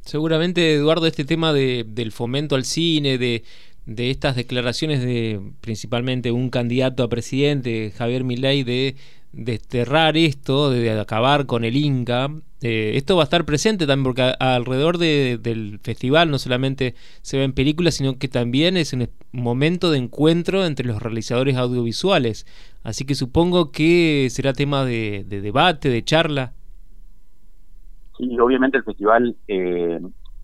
Seguramente, 0.00 0.74
Eduardo, 0.74 1.06
este 1.06 1.24
tema 1.24 1.52
de, 1.52 1.84
del 1.86 2.10
fomento 2.10 2.56
al 2.56 2.64
cine, 2.64 3.18
de, 3.18 3.44
de 3.86 4.10
estas 4.10 4.36
declaraciones 4.36 5.00
de 5.00 5.40
principalmente 5.60 6.30
un 6.30 6.50
candidato 6.50 7.02
a 7.02 7.08
presidente, 7.08 7.92
Javier 7.96 8.24
Milei, 8.24 8.62
de 8.62 8.96
desterrar 9.32 10.16
esto, 10.16 10.70
de 10.70 10.90
acabar 10.98 11.46
con 11.46 11.64
el 11.64 11.76
Inca. 11.76 12.30
Eh, 12.60 12.92
esto 12.94 13.16
va 13.16 13.22
a 13.22 13.24
estar 13.24 13.44
presente 13.44 13.86
también 13.86 14.04
porque 14.04 14.34
alrededor 14.38 14.98
del 14.98 15.80
festival 15.82 16.30
no 16.30 16.38
solamente 16.38 16.94
se 17.22 17.38
ven 17.38 17.52
películas, 17.52 17.94
sino 17.94 18.18
que 18.18 18.28
también 18.28 18.76
es 18.76 18.92
un 18.92 19.08
momento 19.32 19.90
de 19.90 19.98
encuentro 19.98 20.64
entre 20.64 20.86
los 20.86 21.02
realizadores 21.02 21.56
audiovisuales. 21.56 22.46
Así 22.84 23.04
que 23.04 23.14
supongo 23.14 23.72
que 23.72 24.28
será 24.30 24.52
tema 24.52 24.84
de, 24.84 25.24
debate, 25.28 25.88
de 25.88 26.04
charla. 26.04 26.52
Sí, 28.18 28.38
obviamente 28.38 28.76
el 28.76 28.84
festival 28.84 29.34
eh, 29.48 29.98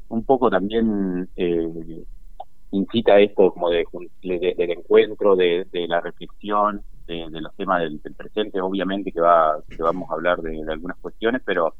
un 0.08 0.24
poco 0.24 0.50
también 0.50 1.28
eh, 1.36 1.68
incita 2.70 3.18
esto 3.18 3.52
como 3.52 3.70
de, 3.70 3.84
del 4.22 4.70
encuentro, 4.70 5.36
de 5.36 5.66
la 5.88 6.00
reflexión 6.00 6.82
de, 7.08 7.40
los 7.40 7.54
temas 7.56 7.80
del, 7.80 8.00
presente, 8.14 8.60
obviamente 8.60 9.12
que 9.12 9.20
va 9.20 9.62
que 9.68 9.82
vamos 9.82 10.10
a 10.10 10.14
hablar 10.14 10.40
de, 10.42 10.60
algunas 10.70 10.98
cuestiones, 10.98 11.42
pero 11.44 11.74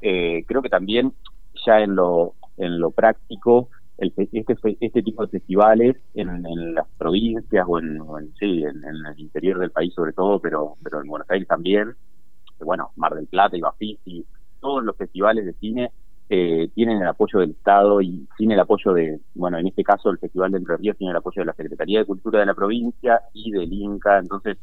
eh, 0.00 0.44
creo 0.46 0.62
que 0.62 0.68
también 0.68 1.12
ya 1.64 1.80
en 1.80 1.94
lo 1.94 2.34
en 2.56 2.80
lo 2.80 2.90
práctico 2.90 3.68
el, 3.98 4.12
este 4.16 4.56
este 4.80 5.02
tipo 5.02 5.22
de 5.22 5.38
festivales 5.38 5.96
en, 6.14 6.74
las 6.74 6.86
provincias 6.98 7.64
o 7.68 7.78
en, 7.78 8.00
sí 8.38 8.64
en, 8.64 8.84
el 8.84 9.20
interior 9.20 9.58
del 9.58 9.70
país 9.70 9.94
sobre 9.94 10.12
todo, 10.12 10.40
pero 10.40 10.76
pero 10.82 11.00
en 11.00 11.08
Buenos 11.08 11.30
Aires 11.30 11.46
también, 11.46 11.94
bueno 12.60 12.90
Mar 12.96 13.14
del 13.14 13.26
Plata 13.26 13.56
y 13.56 13.60
Bafisi, 13.60 14.26
todos 14.60 14.82
los 14.82 14.96
festivales 14.96 15.46
de 15.46 15.52
cine 15.54 15.92
eh, 16.34 16.70
tienen 16.74 17.02
el 17.02 17.08
apoyo 17.08 17.40
del 17.40 17.50
Estado 17.50 18.00
y 18.00 18.26
sin 18.38 18.50
el 18.52 18.58
apoyo 18.58 18.94
de, 18.94 19.20
bueno, 19.34 19.58
en 19.58 19.66
este 19.66 19.84
caso 19.84 20.08
el 20.08 20.16
Festival 20.16 20.50
de 20.50 20.56
Entre 20.56 20.78
Ríos 20.78 20.96
tiene 20.96 21.10
el 21.10 21.18
apoyo 21.18 21.42
de 21.42 21.44
la 21.44 21.52
Secretaría 21.52 21.98
de 21.98 22.06
Cultura 22.06 22.40
de 22.40 22.46
la 22.46 22.54
provincia 22.54 23.20
y 23.34 23.50
del 23.50 23.70
Inca, 23.70 24.18
entonces, 24.18 24.56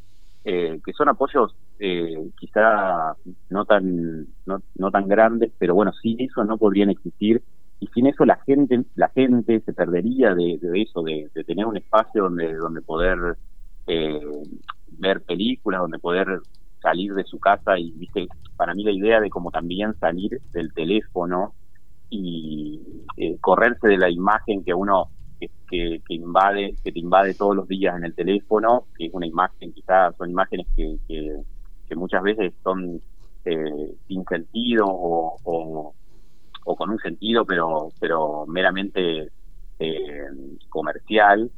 eh, 0.45 0.81
que 0.83 0.93
son 0.93 1.09
apoyos 1.09 1.55
eh, 1.77 2.31
quizá 2.39 3.15
no 3.51 3.65
tan, 3.65 4.25
no, 4.47 4.91
tan 4.91 5.07
grandes, 5.07 5.51
pero 5.59 5.75
bueno, 5.75 5.93
sin 6.01 6.19
eso 6.19 6.43
no 6.43 6.57
podrían 6.57 6.89
existir. 6.89 7.43
Y 7.79 7.85
sin 7.93 8.07
eso 8.07 8.25
la 8.25 8.37
gente, 8.37 8.83
la 8.95 9.09
gente 9.09 9.59
se 9.59 9.71
perdería 9.71 10.33
de, 10.33 10.57
eso, 10.73 11.03
de, 11.03 11.29
tener 11.45 11.67
un 11.67 11.77
espacio 11.77 12.23
donde, 12.23 12.51
donde 12.55 12.81
poder 12.81 13.37
ver 13.85 15.21
películas, 15.21 15.81
donde 15.81 15.99
poder 15.99 16.39
salir 16.81 17.13
de 17.13 17.25
su 17.25 17.39
casa 17.39 17.77
y, 17.77 17.91
viste, 17.91 18.27
para 18.57 18.73
mí 18.73 18.83
la 18.83 18.91
idea 18.91 19.21
de 19.21 19.29
como 19.29 19.51
también 19.51 19.93
salir 19.99 20.41
del 20.51 20.73
teléfono 20.73 21.53
y 22.09 22.81
eh, 23.17 23.37
correrse 23.39 23.87
de 23.87 23.97
la 23.97 24.09
imagen 24.09 24.63
que 24.63 24.73
uno 24.73 25.09
que, 25.39 26.01
que, 26.05 26.13
invade 26.13 26.75
que 26.83 26.91
te 26.91 26.99
invade 26.99 27.33
todos 27.33 27.55
los 27.55 27.67
días 27.67 27.95
en 27.95 28.05
el 28.05 28.15
teléfono 28.15 28.85
que 28.97 29.05
es 29.05 29.13
una 29.13 29.27
imagen 29.27 29.71
quizás 29.71 30.15
son 30.17 30.29
imágenes 30.29 30.67
que, 30.75 30.97
que, 31.07 31.95
muchas 31.95 32.21
veces 32.21 32.53
son 32.63 33.01
eh, 33.45 33.95
sin 34.07 34.23
sentido 34.25 34.85
o, 34.87 35.93
o, 36.65 36.75
con 36.75 36.89
un 36.91 36.99
sentido 36.99 37.45
pero 37.45 37.89
pero 37.99 38.45
meramente 38.47 39.29
eh, 39.79 40.27
comercial 40.69 41.49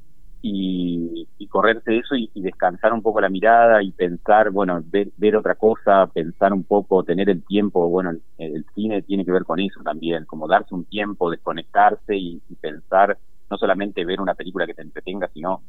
y, 0.42 1.28
y 1.38 1.48
correrse 1.48 1.98
eso 1.98 2.16
y, 2.16 2.30
descansar 2.36 2.94
un 2.94 3.02
poco 3.02 3.22
la 3.22 3.30
mirada 3.30 3.84
y 3.84 3.92
pensar, 3.92 4.50
bueno, 4.50 4.84
ver, 4.86 5.36
otra 5.36 5.56
cosa, 5.56 6.08
pensar 6.08 6.54
un 6.54 6.64
poco, 6.64 7.04
tener 7.04 7.30
el 7.30 7.44
tiempo, 7.44 7.88
bueno, 7.90 8.12
el, 8.38 8.66
cine 8.74 9.02
tiene 9.04 9.26
que 9.26 9.32
ver 9.32 9.44
con 9.44 9.60
eso 9.60 9.82
también, 9.84 10.26
como 10.26 10.48
darse 10.48 10.74
un 10.74 10.86
tiempo, 10.86 11.30
desconectarse 11.30 12.16
y, 12.16 12.42
pensar, 12.60 13.18
no 13.50 13.58
solamente 13.58 14.06
ver 14.06 14.22
una 14.22 14.34
película 14.34 14.66
que 14.66 14.74
te 14.74 14.82
entretenga, 14.82 15.30
sino, 15.34 15.62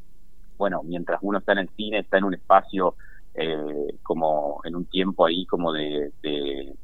bueno, 0.57 0.81
mientras 0.83 1.19
uno 1.21 1.39
está 1.39 1.53
en 1.53 1.59
el 1.59 1.69
cine, 1.69 1.99
está 1.99 2.17
en 2.17 2.23
un 2.23 2.33
espacio 2.33 2.95
eh, 3.35 3.97
como 4.03 4.61
en 4.63 4.75
un 4.75 4.85
tiempo 4.85 5.25
ahí 5.25 5.45
como 5.45 5.73
de, 5.73 6.11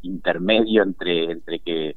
intermedio 0.01 0.83
entre, 0.83 1.31
entre 1.31 1.59
que 1.59 1.95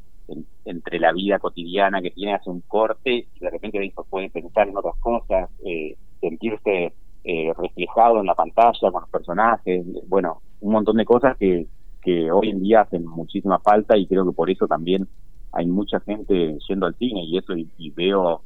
la 1.03 1.13
vida 1.13 1.39
cotidiana 1.39 2.01
que 2.01 2.11
tiene, 2.11 2.35
hace 2.35 2.49
un 2.49 2.61
corte 2.63 3.27
y 3.35 3.39
de 3.41 3.51
repente 3.51 3.93
puede 4.09 4.31
pensar 4.31 4.69
en 4.69 4.77
otras 4.77 4.97
cosas, 5.01 5.51
eh, 5.65 5.97
sentirse 6.21 6.93
eh, 7.25 7.53
reflejado 7.57 8.21
en 8.21 8.27
la 8.27 8.35
pantalla 8.35 8.91
con 8.91 9.03
los 9.03 9.11
personajes, 9.11 9.85
bueno, 10.09 10.41
un 10.61 10.73
montón 10.73 10.97
de 10.97 11.05
cosas 11.05 11.37
que, 11.37 11.67
que 12.01 12.31
hoy 12.31 12.51
en 12.51 12.61
día 12.61 12.83
hacen 12.83 13.07
muchísima 13.07 13.59
falta 13.59 13.97
y 13.97 14.07
creo 14.07 14.25
que 14.25 14.33
por 14.33 14.51
eso 14.51 14.67
también 14.67 15.07
hay 15.53 15.67
mucha 15.67 16.01
gente 16.01 16.57
yendo 16.69 16.87
al 16.87 16.95
cine 16.97 17.25
y 17.25 17.39
eso 17.39 17.55
y, 17.57 17.91
veo 17.91 18.43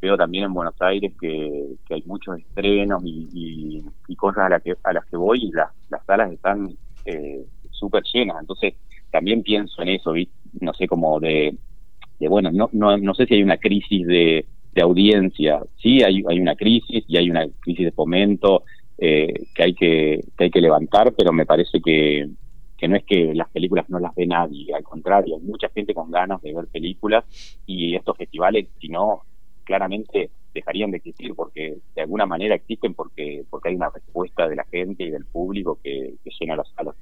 veo 0.00 0.16
también 0.16 0.44
en 0.44 0.54
Buenos 0.54 0.80
Aires 0.80 1.12
que, 1.20 1.74
que 1.86 1.94
hay 1.94 2.02
muchos 2.06 2.38
estrenos 2.38 3.02
y, 3.04 3.84
cosas 4.16 4.46
a 4.46 4.48
las 4.48 4.62
que 4.62 4.74
a 4.84 4.92
las 4.92 5.04
que 5.06 5.16
voy 5.16 5.44
y 5.44 5.52
las, 5.52 5.70
las 5.90 6.04
salas 6.06 6.32
están 6.32 6.70
eh, 7.04 7.44
súper 7.70 8.02
llenas. 8.12 8.36
Entonces 8.40 8.74
también 9.10 9.42
pienso 9.42 9.82
en 9.82 9.88
eso 9.88 10.12
no 10.60 10.72
sé 10.74 10.86
como 10.86 11.20
de, 11.20 11.56
de 12.18 12.28
bueno 12.28 12.50
no, 12.52 12.68
no 12.72 12.96
no 12.96 13.14
sé 13.14 13.26
si 13.26 13.34
hay 13.34 13.42
una 13.42 13.58
crisis 13.58 14.06
de 14.06 14.46
de 14.78 14.82
audiencia. 14.82 15.60
Sí, 15.82 16.02
hay, 16.02 16.22
hay 16.28 16.40
una 16.40 16.54
crisis 16.54 17.04
y 17.08 17.16
hay 17.16 17.30
una 17.30 17.46
crisis 17.60 17.86
de 17.86 17.92
fomento 17.92 18.62
eh, 18.96 19.32
que, 19.54 19.62
hay 19.62 19.74
que, 19.74 20.20
que 20.36 20.44
hay 20.44 20.50
que 20.50 20.60
levantar, 20.60 21.12
pero 21.16 21.32
me 21.32 21.46
parece 21.46 21.80
que, 21.80 22.28
que 22.76 22.88
no 22.88 22.96
es 22.96 23.04
que 23.04 23.34
las 23.34 23.48
películas 23.50 23.88
no 23.90 23.98
las 23.98 24.14
ve 24.14 24.26
nadie, 24.26 24.72
al 24.74 24.84
contrario, 24.84 25.36
hay 25.36 25.42
mucha 25.42 25.68
gente 25.70 25.94
con 25.94 26.10
ganas 26.10 26.40
de 26.42 26.54
ver 26.54 26.66
películas 26.68 27.24
y 27.66 27.96
estos 27.96 28.16
festivales, 28.16 28.68
si 28.80 28.88
no, 28.88 29.22
claramente 29.64 30.30
dejarían 30.54 30.90
de 30.90 30.98
existir 30.98 31.34
porque 31.34 31.78
de 31.94 32.02
alguna 32.02 32.26
manera 32.26 32.54
existen 32.54 32.94
porque 32.94 33.44
porque 33.50 33.68
hay 33.68 33.74
una 33.74 33.90
respuesta 33.90 34.48
de 34.48 34.56
la 34.56 34.64
gente 34.64 35.04
y 35.04 35.10
del 35.10 35.26
público 35.26 35.78
que, 35.82 36.14
que 36.22 36.30
llena 36.38 36.56
las 36.56 36.68
salas. 36.70 36.94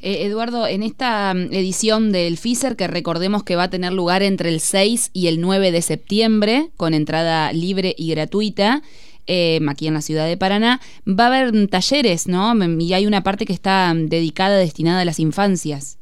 Eh, 0.00 0.26
Eduardo, 0.26 0.68
en 0.68 0.84
esta 0.84 1.34
mm, 1.34 1.52
edición 1.52 2.12
del 2.12 2.36
FISER, 2.36 2.76
que 2.76 2.86
recordemos 2.86 3.42
que 3.42 3.56
va 3.56 3.64
a 3.64 3.70
tener 3.70 3.92
lugar 3.92 4.22
entre 4.22 4.48
el 4.48 4.60
6 4.60 5.10
y 5.12 5.26
el 5.26 5.40
9 5.40 5.72
de 5.72 5.82
septiembre, 5.82 6.68
con 6.76 6.94
entrada 6.94 7.52
libre 7.52 7.94
y 7.98 8.12
gratuita, 8.12 8.82
eh, 9.26 9.58
aquí 9.68 9.88
en 9.88 9.94
la 9.94 10.00
ciudad 10.00 10.26
de 10.26 10.36
Paraná, 10.36 10.80
va 11.06 11.24
a 11.24 11.26
haber 11.26 11.52
mm, 11.52 11.66
talleres, 11.66 12.28
¿no? 12.28 12.54
Mm, 12.54 12.80
y 12.80 12.92
hay 12.94 13.06
una 13.06 13.22
parte 13.22 13.44
que 13.44 13.52
está 13.52 13.92
dedicada, 13.92 14.56
destinada 14.56 15.00
a 15.00 15.04
las 15.04 15.18
infancias. 15.18 15.98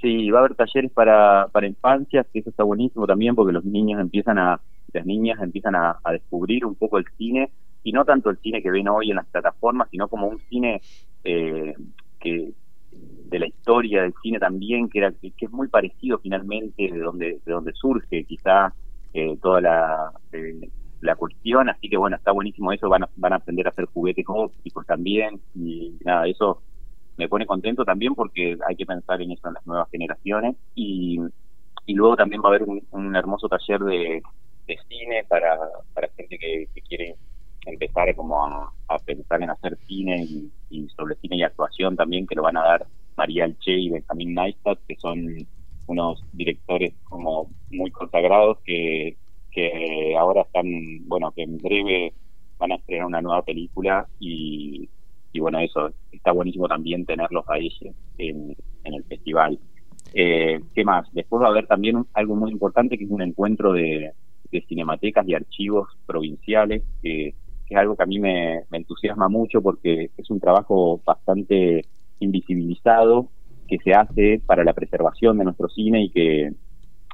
Sí, 0.00 0.30
va 0.30 0.38
a 0.38 0.44
haber 0.44 0.54
talleres 0.54 0.92
para, 0.92 1.48
para 1.50 1.66
infancias, 1.66 2.24
que 2.32 2.38
eso 2.38 2.50
está 2.50 2.62
buenísimo 2.62 3.04
también, 3.04 3.34
porque 3.34 3.52
los 3.52 3.64
niños 3.64 4.00
empiezan 4.00 4.38
a, 4.38 4.60
las 4.92 5.04
niñas 5.04 5.40
empiezan 5.42 5.74
a, 5.74 5.98
descubrir 6.12 6.64
un 6.64 6.76
poco 6.76 6.98
el 6.98 7.06
cine, 7.18 7.50
y 7.82 7.90
no 7.90 8.04
tanto 8.04 8.30
el 8.30 8.38
cine 8.38 8.62
que 8.62 8.70
ven 8.70 8.86
hoy 8.88 9.10
en 9.10 9.16
las 9.16 9.26
plataformas, 9.26 9.88
sino 9.90 10.06
como 10.06 10.28
un 10.28 10.38
cine 10.48 10.80
eh, 11.24 11.74
que, 12.20 12.52
de 13.28 13.38
la 13.38 13.46
historia 13.46 14.02
del 14.02 14.14
cine 14.22 14.38
también, 14.38 14.88
que 14.88 14.98
era 14.98 15.12
que, 15.12 15.32
es 15.38 15.50
muy 15.50 15.68
parecido 15.68 16.18
finalmente 16.18 16.90
de 16.90 16.98
donde 16.98 17.40
de 17.44 17.52
donde 17.52 17.72
surge 17.72 18.24
quizá 18.24 18.72
eh, 19.12 19.36
toda 19.42 19.60
la 19.60 20.12
eh, 20.32 20.68
la 21.00 21.16
cuestión, 21.16 21.68
así 21.68 21.88
que 21.88 21.96
bueno, 21.96 22.16
está 22.16 22.32
buenísimo 22.32 22.72
eso, 22.72 22.88
van 22.88 23.04
a, 23.04 23.08
van 23.16 23.32
a 23.32 23.36
aprender 23.36 23.66
a 23.66 23.70
hacer 23.70 23.86
juguetes 23.86 24.24
ópticos 24.28 24.86
también. 24.86 25.40
Y 25.54 25.96
nada, 26.04 26.26
eso 26.26 26.62
me 27.16 27.28
pone 27.28 27.46
contento 27.46 27.84
también 27.84 28.14
porque 28.14 28.56
hay 28.66 28.76
que 28.76 28.86
pensar 28.86 29.20
en 29.22 29.32
eso 29.32 29.48
en 29.48 29.54
las 29.54 29.66
nuevas 29.66 29.90
generaciones. 29.90 30.56
Y, 30.74 31.18
y 31.86 31.94
luego 31.94 32.16
también 32.16 32.42
va 32.42 32.46
a 32.46 32.48
haber 32.48 32.64
un, 32.64 33.16
hermoso 33.16 33.48
taller 33.48 33.80
de, 33.80 34.22
cine 34.88 35.24
para, 35.28 35.56
para 35.94 36.08
gente 36.16 36.38
que, 36.38 36.66
que 36.74 36.80
quiere 36.82 37.14
empezar 37.66 38.14
como 38.14 38.44
a, 38.44 38.72
pensar 39.04 39.42
en 39.42 39.50
hacer 39.50 39.76
cine 39.86 40.26
y, 40.70 40.88
sobre 40.96 41.16
cine 41.16 41.36
y 41.36 41.42
actuación 41.42 41.96
también, 41.96 42.26
que 42.26 42.34
lo 42.34 42.42
van 42.42 42.56
a 42.56 42.62
dar 42.62 42.86
María 43.16 43.44
Alche 43.44 43.72
y 43.72 43.90
Benjamín 43.90 44.34
Neistat, 44.34 44.78
que 44.86 44.96
son 44.96 45.46
unos 45.86 46.24
directores 46.32 46.94
como 47.04 47.50
muy 47.70 47.90
consagrados 47.90 48.58
que, 48.64 49.16
que 49.50 50.16
ahora 50.18 50.42
están, 50.42 50.66
bueno, 51.06 51.32
que 51.32 51.42
en 51.42 51.58
breve 51.58 52.12
van 52.58 52.72
a 52.72 52.76
estrenar 52.76 53.06
una 53.06 53.20
nueva 53.20 53.42
película 53.42 54.06
y, 54.18 54.88
y 55.32 55.40
bueno, 55.40 55.58
eso 55.60 55.92
está 56.12 56.32
buenísimo 56.32 56.66
también 56.66 57.04
tenerlos 57.04 57.44
ahí 57.48 57.70
en, 58.18 58.56
en 58.84 58.94
el 58.94 59.04
festival. 59.04 59.58
Eh, 60.14 60.60
¿Qué 60.74 60.84
más? 60.84 61.12
Después 61.12 61.42
va 61.42 61.46
a 61.46 61.50
haber 61.50 61.66
también 61.66 62.06
algo 62.14 62.36
muy 62.36 62.50
importante 62.50 62.96
que 62.96 63.04
es 63.04 63.10
un 63.10 63.22
encuentro 63.22 63.72
de, 63.72 64.12
de 64.50 64.60
cinematecas 64.62 65.28
y 65.28 65.34
archivos 65.34 65.88
provinciales 66.06 66.82
que 67.02 67.34
que 67.66 67.74
es 67.74 67.80
algo 67.80 67.96
que 67.96 68.02
a 68.02 68.06
mí 68.06 68.18
me, 68.18 68.64
entusiasma 68.72 69.28
mucho 69.28 69.60
porque 69.60 70.10
es 70.16 70.30
un 70.30 70.40
trabajo 70.40 71.00
bastante 71.04 71.84
invisibilizado 72.20 73.28
que 73.68 73.78
se 73.78 73.92
hace 73.92 74.40
para 74.46 74.64
la 74.64 74.72
preservación 74.72 75.38
de 75.38 75.44
nuestro 75.44 75.68
cine 75.68 76.04
y 76.04 76.10
que 76.10 76.52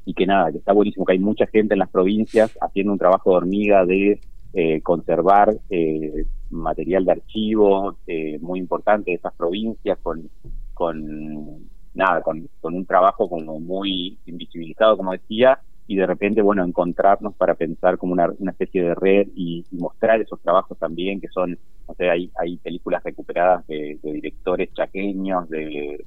y 0.05 0.15
que 0.15 0.27
nada, 0.27 0.51
que 0.51 0.59
está 0.59 0.73
buenísimo 0.73 1.07
que 1.07 1.13
hay 1.13 1.21
mucha 1.21 1.47
gente 1.47 1.75
en 1.75 1.79
las 1.79 1.89
provincias 1.89 2.59
haciendo 2.61 2.93
un 2.93 2.99
trabajo 2.99 3.31
de 3.31 3.37
hormiga 3.37 3.87
de 3.87 4.21
eh, 4.53 4.81
conservar 4.83 5.57
eh, 5.71 6.27
material 6.51 7.05
de 7.05 7.13
archivo 7.13 7.97
eh, 8.07 8.39
muy 8.41 8.59
importante 8.59 9.13
de 9.13 9.17
esas 9.17 9.33
provincias 9.35 9.99
con 10.03 10.29
con 10.75 11.71
nada 11.95 12.21
con, 12.23 12.49
con 12.61 12.75
un 12.75 12.85
trabajo 12.85 13.29
como 13.29 13.61
muy 13.61 14.19
invisibilizado 14.27 14.97
como 14.97 15.13
decía 15.13 15.61
y 15.87 15.97
de 15.97 16.07
repente, 16.07 16.43
bueno, 16.43 16.65
encontrarnos 16.65 17.35
para 17.35 17.55
pensar 17.55 17.99
como 17.99 18.13
una, 18.13 18.31
una 18.39 18.53
especie 18.53 18.83
de 18.83 18.95
red 18.95 19.29
y, 19.35 19.65
mostrar 19.73 20.21
esos 20.21 20.41
trabajos 20.41 20.79
también, 20.79 21.21
que 21.21 21.29
son, 21.29 21.59
no 21.89 21.95
sé, 21.95 22.09
hay, 22.09 22.31
hay 22.39 22.57
películas 22.59 23.03
recuperadas 23.03 23.67
de, 23.67 23.99
directores 24.03 24.73
chaqueños 24.75 25.49
de, 25.49 26.05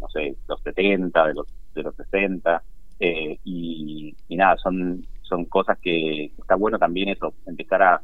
no 0.00 0.08
sé, 0.08 0.36
los 0.48 0.60
70, 0.62 1.26
de 1.26 1.34
los, 1.34 1.46
de 1.74 1.82
los 1.82 1.94
60, 1.96 2.62
eh, 2.98 3.38
y, 3.44 4.14
nada, 4.30 4.56
son, 4.56 5.06
son 5.22 5.44
cosas 5.44 5.78
que 5.78 6.32
está 6.38 6.56
bueno 6.56 6.78
también 6.78 7.08
eso, 7.10 7.32
empezar 7.46 7.82
a 7.82 8.02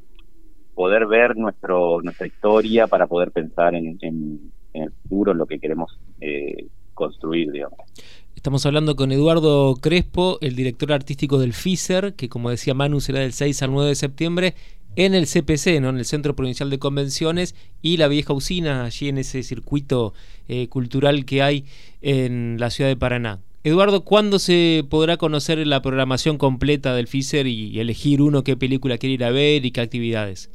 poder 0.74 1.06
ver 1.06 1.36
nuestro 1.36 2.00
nuestra 2.00 2.26
historia 2.26 2.86
para 2.86 3.06
poder 3.06 3.30
pensar 3.30 3.74
en, 3.74 3.98
en, 4.00 4.52
el 4.72 4.90
futuro, 5.02 5.32
en 5.32 5.38
lo 5.38 5.46
que 5.46 5.58
queremos 5.58 5.98
eh, 6.20 6.66
construir, 6.94 7.50
digamos. 7.50 7.78
Estamos 8.42 8.66
hablando 8.66 8.96
con 8.96 9.12
Eduardo 9.12 9.76
Crespo, 9.80 10.38
el 10.40 10.56
director 10.56 10.92
artístico 10.92 11.38
del 11.38 11.52
FISER, 11.52 12.14
que 12.14 12.28
como 12.28 12.50
decía 12.50 12.74
Manu 12.74 13.00
será 13.00 13.20
del 13.20 13.32
6 13.32 13.62
al 13.62 13.70
9 13.70 13.90
de 13.90 13.94
septiembre 13.94 14.54
en 14.96 15.14
el 15.14 15.28
CPC, 15.28 15.80
¿no? 15.80 15.90
en 15.90 15.98
el 15.98 16.04
Centro 16.04 16.34
Provincial 16.34 16.68
de 16.68 16.80
Convenciones, 16.80 17.54
y 17.82 17.98
la 17.98 18.08
vieja 18.08 18.32
usina, 18.32 18.84
allí 18.84 19.08
en 19.08 19.18
ese 19.18 19.44
circuito 19.44 20.12
eh, 20.48 20.66
cultural 20.66 21.24
que 21.24 21.40
hay 21.40 21.66
en 22.00 22.56
la 22.58 22.70
ciudad 22.70 22.90
de 22.90 22.96
Paraná. 22.96 23.38
Eduardo, 23.62 24.02
¿cuándo 24.02 24.40
se 24.40 24.84
podrá 24.90 25.18
conocer 25.18 25.64
la 25.64 25.80
programación 25.80 26.36
completa 26.36 26.96
del 26.96 27.06
FISER 27.06 27.46
y, 27.46 27.78
elegir 27.78 28.20
uno 28.20 28.42
qué 28.42 28.56
película 28.56 28.98
quiere 28.98 29.14
ir 29.14 29.22
a 29.24 29.30
ver 29.30 29.64
y 29.64 29.70
qué 29.70 29.82
actividades? 29.82 30.50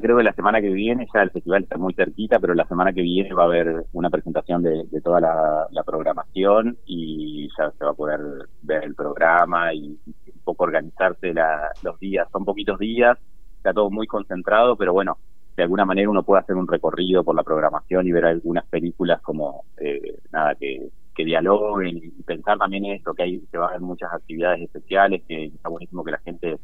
Creo 0.00 0.16
que 0.16 0.22
la 0.22 0.32
semana 0.32 0.60
que 0.60 0.70
viene, 0.70 1.06
ya 1.12 1.22
el 1.22 1.30
festival 1.30 1.62
está 1.62 1.78
muy 1.78 1.94
cerquita, 1.94 2.38
pero 2.38 2.54
la 2.54 2.66
semana 2.66 2.92
que 2.92 3.02
viene 3.02 3.32
va 3.32 3.44
a 3.44 3.46
haber 3.46 3.84
una 3.92 4.10
presentación 4.10 4.62
de, 4.62 4.86
toda 5.02 5.20
la, 5.20 5.82
programación 5.86 6.76
y 6.84 7.48
ya 7.56 7.70
se 7.70 7.84
va 7.84 7.92
a 7.92 7.94
poder 7.94 8.20
ver 8.62 8.84
el 8.84 8.94
programa 8.94 9.72
y 9.72 9.98
un 10.06 10.40
poco 10.44 10.64
organizarse 10.64 11.32
los 11.82 11.98
días. 11.98 12.28
Son 12.30 12.44
poquitos 12.44 12.78
días, 12.78 13.18
está 13.56 13.72
todo 13.72 13.90
muy 13.90 14.06
concentrado, 14.06 14.76
pero 14.76 14.92
bueno, 14.92 15.16
de 15.56 15.62
alguna 15.62 15.84
manera 15.84 16.10
uno 16.10 16.22
puede 16.22 16.42
hacer 16.42 16.56
un 16.56 16.68
recorrido 16.68 17.24
por 17.24 17.34
la 17.34 17.42
programación 17.42 18.06
y 18.06 18.12
ver 18.12 18.26
algunas 18.26 18.66
películas 18.66 19.20
como, 19.22 19.64
eh, 19.78 20.18
nada, 20.30 20.54
que, 20.54 20.88
que 21.14 21.24
dialoguen 21.24 21.96
y 21.96 22.22
pensar 22.22 22.58
también 22.58 22.84
esto, 22.86 23.14
que 23.14 23.22
hay, 23.24 23.40
que 23.50 23.58
va 23.58 23.66
a 23.66 23.68
haber 23.70 23.80
muchas 23.80 24.12
actividades 24.12 24.62
especiales, 24.62 25.22
que 25.26 25.46
está 25.46 25.68
buenísimo 25.68 26.04
que 26.04 26.12
la 26.12 26.18
gente 26.18 26.58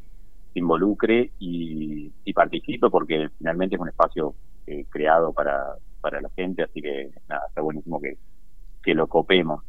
involucre 0.59 1.31
y, 1.39 2.11
participe 2.33 2.89
porque 2.89 3.29
finalmente 3.37 3.75
es 3.75 3.81
un 3.81 3.87
espacio 3.87 4.35
eh, 4.67 4.85
creado 4.89 5.31
para, 5.31 5.75
para 6.01 6.19
la 6.19 6.29
gente, 6.35 6.63
así 6.63 6.81
que 6.81 7.11
nada, 7.29 7.43
está 7.47 7.61
buenísimo 7.61 8.01
que, 8.01 8.17
que 8.83 8.93
lo 8.93 9.07
copemos. 9.07 9.63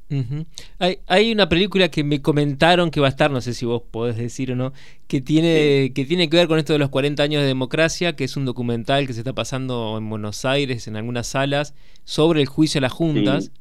hay, 0.80 0.98
hay 1.06 1.32
una 1.32 1.48
película 1.48 1.88
que 1.88 2.02
me 2.02 2.20
comentaron 2.20 2.90
que 2.90 3.00
va 3.00 3.06
a 3.06 3.10
estar, 3.10 3.30
no 3.30 3.40
sé 3.40 3.54
si 3.54 3.64
vos 3.64 3.82
podés 3.82 4.16
decir 4.16 4.50
o 4.50 4.56
no, 4.56 4.72
que 5.06 5.20
tiene, 5.20 5.92
que 5.94 6.04
tiene 6.04 6.28
que 6.28 6.36
ver 6.36 6.48
con 6.48 6.58
esto 6.58 6.72
de 6.72 6.80
los 6.80 6.90
40 6.90 7.22
años 7.22 7.40
de 7.40 7.46
democracia, 7.46 8.16
que 8.16 8.24
es 8.24 8.36
un 8.36 8.44
documental 8.44 9.06
que 9.06 9.12
se 9.12 9.20
está 9.20 9.32
pasando 9.32 9.96
en 9.96 10.10
Buenos 10.10 10.44
Aires, 10.44 10.88
en 10.88 10.96
algunas 10.96 11.28
salas, 11.28 11.74
sobre 12.04 12.40
el 12.40 12.46
juicio 12.46 12.78
a 12.80 12.82
las 12.82 12.92
juntas, 12.92 13.52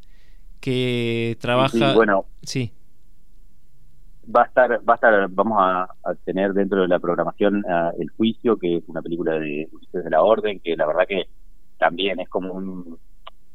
que 0.59 1.37
trabaja... 1.39 1.93
bueno, 1.93 2.25
sí 2.41 2.73
va 4.33 4.43
a 4.43 4.45
estar, 4.45 4.71
va 4.87 4.93
a 4.93 4.95
estar, 4.95 5.29
vamos 5.29 5.57
a, 5.61 5.87
tener 6.23 6.53
dentro 6.53 6.81
de 6.81 6.87
la 6.87 6.99
programación 6.99 7.63
uh, 7.65 7.91
El 7.99 8.09
Juicio, 8.11 8.57
que 8.57 8.77
es 8.77 8.83
una 8.87 9.01
película 9.01 9.33
de 9.33 9.67
Ulises 9.71 10.03
de 10.03 10.09
la 10.09 10.21
Orden, 10.21 10.59
que 10.59 10.75
la 10.75 10.85
verdad 10.85 11.05
que 11.07 11.27
también 11.77 12.19
es 12.19 12.29
como 12.29 12.53
un, 12.53 12.97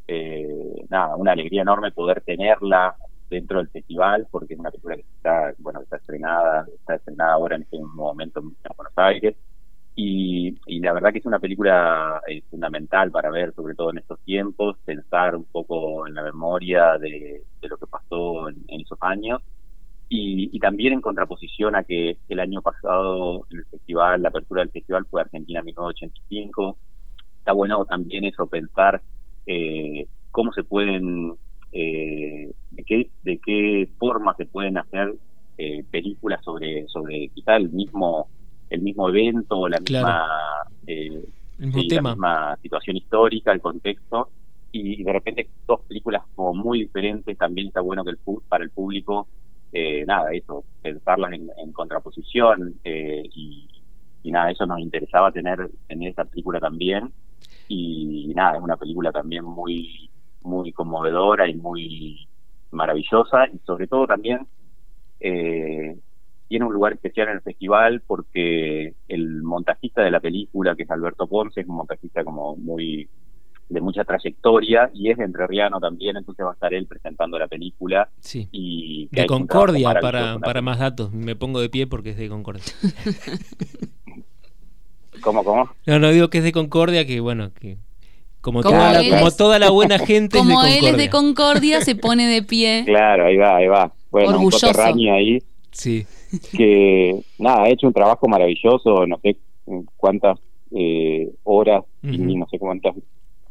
eh, 0.06 0.84
nada, 0.88 1.16
una 1.16 1.32
alegría 1.32 1.62
enorme 1.62 1.92
poder 1.92 2.20
tenerla 2.22 2.96
dentro 3.28 3.58
del 3.58 3.68
festival, 3.68 4.26
porque 4.30 4.54
es 4.54 4.60
una 4.60 4.70
película 4.70 4.96
que 4.96 5.02
está, 5.02 5.54
bueno, 5.58 5.80
está 5.80 5.96
estrenada, 5.96 6.66
está 6.74 6.96
estrenada 6.96 7.32
ahora 7.34 7.56
en 7.56 7.62
este 7.62 7.78
momento 7.78 8.40
en 8.40 8.54
Buenos 8.76 8.92
Aires, 8.96 9.36
y, 9.94 10.58
y 10.66 10.80
la 10.80 10.92
verdad 10.92 11.12
que 11.12 11.18
es 11.18 11.26
una 11.26 11.38
película 11.38 12.20
eh, 12.26 12.42
fundamental 12.50 13.10
para 13.10 13.30
ver, 13.30 13.54
sobre 13.54 13.74
todo 13.74 13.90
en 13.90 13.98
estos 13.98 14.18
tiempos, 14.20 14.76
pensar 14.84 15.36
un 15.36 15.44
poco 15.44 16.06
en 16.06 16.14
la 16.14 16.22
memoria 16.22 16.96
de 16.98 17.42
lo 17.62 17.76
que 17.76 17.86
pasó 17.86 18.48
en 18.48 18.80
esos 18.80 18.98
años, 19.02 19.42
y, 20.12 20.58
también 20.58 20.92
en 20.94 21.00
contraposición 21.00 21.76
a 21.76 21.84
que 21.84 22.18
el 22.28 22.40
año 22.40 22.60
pasado 22.60 23.46
el 23.50 23.64
festival, 23.66 24.20
la 24.20 24.30
apertura 24.30 24.62
del 24.62 24.72
festival 24.72 25.06
fue 25.08 25.20
Argentina 25.20 25.62
1985. 25.62 26.76
Está 27.38 27.52
bueno 27.52 27.84
también 27.84 28.24
eso, 28.24 28.48
pensar 28.48 29.00
eh, 29.46 30.08
cómo 30.32 30.52
se 30.52 30.64
pueden, 30.64 31.34
eh, 31.70 32.50
de, 32.72 32.84
qué, 32.84 33.08
de 33.22 33.38
qué 33.38 33.88
forma 33.98 34.34
se 34.34 34.46
pueden 34.46 34.78
hacer 34.78 35.14
eh, 35.56 35.84
películas 35.88 36.44
sobre, 36.44 36.88
sobre 36.88 37.28
quizá 37.28 37.54
el 37.54 37.70
mismo, 37.70 38.26
el 38.68 38.80
mismo 38.80 39.08
evento, 39.08 39.68
la 39.68 39.78
misma, 39.78 40.26
eh, 40.88 41.24
la 41.56 42.02
misma 42.02 42.56
situación 42.60 42.96
histórica, 42.96 43.52
el 43.52 43.60
contexto. 43.60 44.28
Y 44.72 45.04
de 45.04 45.12
repente 45.12 45.48
dos 45.68 45.82
películas 45.82 46.24
como 46.34 46.52
muy 46.52 46.80
diferentes, 46.80 47.38
también 47.38 47.68
está 47.68 47.80
bueno 47.80 48.04
que 48.04 48.10
el, 48.10 48.18
para 48.48 48.64
el 48.64 48.70
público 48.70 49.28
eh, 49.72 50.04
nada, 50.06 50.32
eso, 50.32 50.64
pensarlas 50.82 51.32
en, 51.32 51.72
contraposición 51.72 52.80
eh, 52.84 53.22
y, 53.32 53.68
nada, 54.24 54.50
eso 54.50 54.66
nos 54.66 54.80
interesaba 54.80 55.32
tener 55.32 55.70
en 55.88 56.02
esta 56.02 56.24
película 56.24 56.60
también. 56.60 57.12
Y, 57.68 58.32
nada, 58.34 58.56
es 58.56 58.62
una 58.62 58.76
película 58.76 59.12
también 59.12 59.44
muy, 59.44 60.10
muy 60.42 60.72
conmovedora 60.72 61.48
y 61.48 61.54
muy 61.54 62.28
maravillosa 62.72 63.48
y 63.52 63.58
sobre 63.66 63.86
todo 63.86 64.06
también 64.06 64.46
eh, 65.18 65.98
tiene 66.48 66.64
un 66.64 66.72
lugar 66.72 66.92
especial 66.92 67.28
en 67.28 67.34
el 67.34 67.42
festival 67.42 68.02
porque 68.06 68.94
el 69.08 69.42
montajista 69.42 70.02
de 70.02 70.10
la 70.10 70.20
película, 70.20 70.74
que 70.74 70.82
es 70.82 70.90
Alberto 70.90 71.26
Ponce, 71.26 71.60
es 71.60 71.68
un 71.68 71.76
montajista 71.76 72.24
como 72.24 72.56
muy 72.56 73.08
de 73.70 73.80
mucha 73.80 74.04
trayectoria 74.04 74.90
y 74.92 75.10
es 75.10 75.16
de 75.16 75.24
entrerriano 75.24 75.80
también, 75.80 76.16
entonces 76.16 76.44
va 76.44 76.50
a 76.50 76.54
estar 76.54 76.74
él 76.74 76.86
presentando 76.86 77.38
la 77.38 77.46
película. 77.46 78.08
Sí. 78.18 78.48
Y 78.50 79.08
de 79.12 79.26
Concordia, 79.26 79.94
para, 80.00 80.38
para 80.38 80.60
más 80.60 80.80
datos. 80.80 81.12
Me 81.12 81.36
pongo 81.36 81.60
de 81.60 81.70
pie 81.70 81.86
porque 81.86 82.10
es 82.10 82.16
de 82.16 82.28
Concordia. 82.28 82.64
¿Cómo, 85.22 85.44
cómo? 85.44 85.70
No, 85.86 85.98
no 85.98 86.10
digo 86.10 86.28
que 86.28 86.38
es 86.38 86.44
de 86.44 86.52
Concordia, 86.52 87.06
que 87.06 87.20
bueno, 87.20 87.52
que 87.54 87.76
como, 88.40 88.62
toda, 88.62 88.92
la, 88.92 89.08
como 89.08 89.30
toda 89.30 89.58
la 89.58 89.70
buena 89.70 89.98
gente 89.98 90.38
como 90.38 90.64
él 90.64 90.86
es 90.86 90.96
de 90.96 91.10
Concordia, 91.10 91.82
se 91.82 91.94
pone 91.94 92.26
de 92.26 92.42
pie. 92.42 92.84
Claro, 92.86 93.26
ahí 93.26 93.36
va, 93.36 93.56
ahí 93.56 93.68
va. 93.68 93.92
Bueno, 94.10 94.30
Orgulloso. 94.30 94.68
un 94.68 95.08
ahí. 95.10 95.38
Sí. 95.70 96.06
Que, 96.56 97.22
nada, 97.38 97.62
ha 97.62 97.68
hecho 97.68 97.86
un 97.86 97.92
trabajo 97.92 98.26
maravilloso, 98.26 99.06
no 99.06 99.18
sé 99.22 99.36
cuántas 99.96 100.38
eh, 100.72 101.30
horas 101.44 101.84
y 102.02 102.18
no 102.18 102.46
sé 102.50 102.58
cuántas 102.58 102.94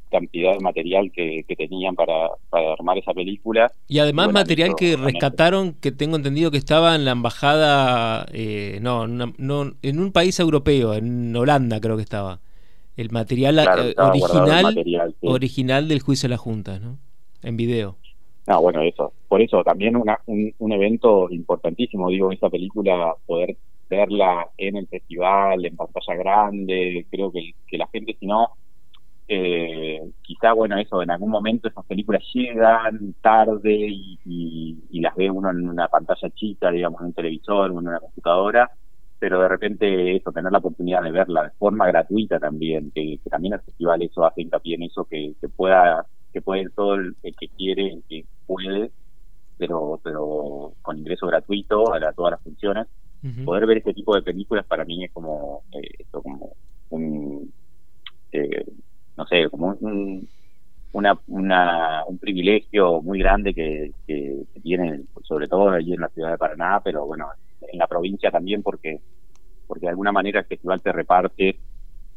cantidad 0.10 0.54
de 0.54 0.60
material 0.60 1.12
que, 1.12 1.46
tenían 1.58 1.96
para, 1.96 2.30
para, 2.50 2.74
armar 2.74 2.98
esa 2.98 3.14
película. 3.14 3.72
Y 3.88 4.00
además 4.00 4.32
material 4.32 4.76
que 4.76 4.96
rescataron, 4.96 5.74
que 5.74 5.92
tengo 5.92 6.16
entendido 6.16 6.52
que 6.52 6.58
estaba 6.58 6.96
en 6.96 7.06
la 7.06 7.12
embajada, 7.12 8.26
eh, 8.34 8.80
no, 8.82 9.08
no, 9.08 9.74
en 9.82 10.00
un 10.00 10.12
país 10.12 10.40
europeo, 10.40 10.94
en 10.94 11.36
Holanda 11.36 11.80
creo 11.80 11.96
que 11.96 12.04
estaba. 12.04 12.40
El 12.98 13.12
material 13.12 13.60
eh, 13.60 13.96
original, 13.98 15.14
original 15.22 15.88
del 15.88 16.02
juicio 16.02 16.28
de 16.28 16.32
la 16.32 16.38
Junta, 16.38 16.80
¿no? 16.80 16.98
En 17.42 17.56
video. 17.56 17.96
No, 18.48 18.62
bueno, 18.62 18.82
eso. 18.82 19.14
Por 19.28 19.42
eso 19.42 19.64
también 19.64 19.96
una, 19.96 20.20
un, 20.26 20.54
un 20.58 20.72
evento 20.74 21.30
importantísimo, 21.30 22.10
digo, 22.10 22.32
esa 22.32 22.50
película, 22.50 23.16
poder 23.26 23.56
verla 23.90 24.50
en 24.58 24.78
el 24.78 24.88
festival, 24.88 25.66
en 25.66 25.76
pantalla 25.76 26.16
grande, 26.16 27.06
creo 27.10 27.32
que, 27.32 27.54
que 27.68 27.78
la 27.78 27.88
gente, 27.88 28.16
si 28.20 28.26
no, 28.26 28.50
eh, 29.32 30.02
quizá, 30.24 30.54
bueno, 30.54 30.76
eso, 30.80 31.04
en 31.04 31.12
algún 31.12 31.30
momento 31.30 31.68
esas 31.68 31.86
películas 31.86 32.24
llegan 32.34 33.14
tarde 33.22 33.78
y, 34.26 35.00
las 35.02 35.16
ve 35.16 35.30
uno 35.30 35.52
en 35.52 35.70
una 35.70 35.88
pantalla 35.88 36.30
chica, 36.32 36.72
digamos, 36.72 37.00
en 37.00 37.08
un 37.08 37.14
televisor 37.14 37.70
o 37.70 37.80
en 37.80 37.88
una 37.88 38.00
computadora, 38.00 38.72
pero 39.20 39.40
de 39.40 39.48
repente 39.48 40.16
eso, 40.16 40.32
tener 40.32 40.52
la 40.52 40.58
oportunidad 40.58 41.04
de 41.04 41.12
verla 41.12 41.44
de 41.44 41.52
forma 41.52 41.86
gratuita 41.86 42.40
también, 42.40 42.90
que, 42.90 43.20
también 43.30 43.54
el 43.54 43.62
festival 43.62 44.02
eso 44.02 44.26
hace 44.26 44.42
hincapié 44.42 44.76
en 44.76 44.84
eso, 44.84 45.06
que, 45.06 45.36
pueda, 45.56 46.08
que 46.34 46.42
puede 46.42 46.68
todo 46.72 46.96
el, 46.96 47.16
que 47.22 47.48
quiere, 47.50 47.88
el 47.94 48.04
que 48.10 48.26
puede, 48.48 48.92
pero, 49.60 50.00
pero 50.04 50.74
con 50.82 50.98
ingreso 50.98 51.28
gratuito 51.28 51.94
a 51.94 52.14
todas 52.14 52.32
las 52.32 52.42
funciones. 52.42 52.88
Poder 53.46 53.68
ver 53.68 53.78
este 53.78 53.94
tipo 53.94 54.16
de 54.16 54.24
películas 54.24 54.66
para 54.66 54.86
mí 54.86 55.04
es 55.04 55.12
como, 55.12 55.62
eh, 55.74 55.88
esto, 56.00 56.24
como 56.24 56.56
un... 56.90 57.39
Sé, 59.30 59.50
como 59.50 59.78
un, 59.80 60.28
una, 60.94 61.20
una, 61.28 62.04
un 62.08 62.18
privilegio 62.18 63.02
muy 63.02 63.20
grande 63.20 63.54
que, 63.54 63.92
que, 64.08 64.44
tienen, 64.64 65.08
sobre 65.24 65.48
todo 65.48 65.70
allí 65.70 65.94
en 65.94 66.02
la 66.02 66.10
ciudad 66.10 66.32
de 66.32 66.38
Paraná, 66.38 66.82
pero 66.84 67.06
bueno, 67.06 67.28
en 67.62 67.78
la 67.78 67.88
provincia 67.88 68.32
también 68.32 68.64
porque 68.64 69.00
porque 69.68 69.86
de 69.86 69.92
alguna 69.92 70.12
manera 70.12 70.40
el 70.40 70.48
festival 70.48 70.82
te 70.82 70.92
reparte 70.92 71.60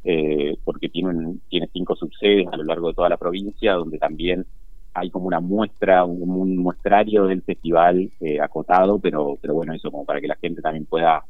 eh, 0.05 0.57
porque 0.64 0.88
tiene, 0.88 1.37
tiene 1.48 1.68
cinco 1.70 1.94
subsedes 1.94 2.48
a 2.51 2.57
lo 2.57 2.64
largo 2.64 2.88
de 2.88 2.94
toda 2.94 3.11
la 3.11 3.18
provincia 3.18 3.75
donde 3.75 3.98
también 3.98 4.46
hay 4.94 5.11
como 5.11 5.27
una 5.27 5.40
muestra, 5.40 6.05
un, 6.05 6.57
muestrario 6.57 7.27
del 7.27 7.42
festival 7.42 8.11
eh, 8.20 8.40
acotado, 8.40 8.98
pero, 8.98 9.37
pero 9.40 9.55
bueno, 9.55 9.75
eso 9.75 9.90
como 9.90 10.05
para 10.05 10.20
que 10.20 10.29
la 10.29 10.37
gente 10.37 10.62
también 10.62 10.87
pueda 10.87 11.25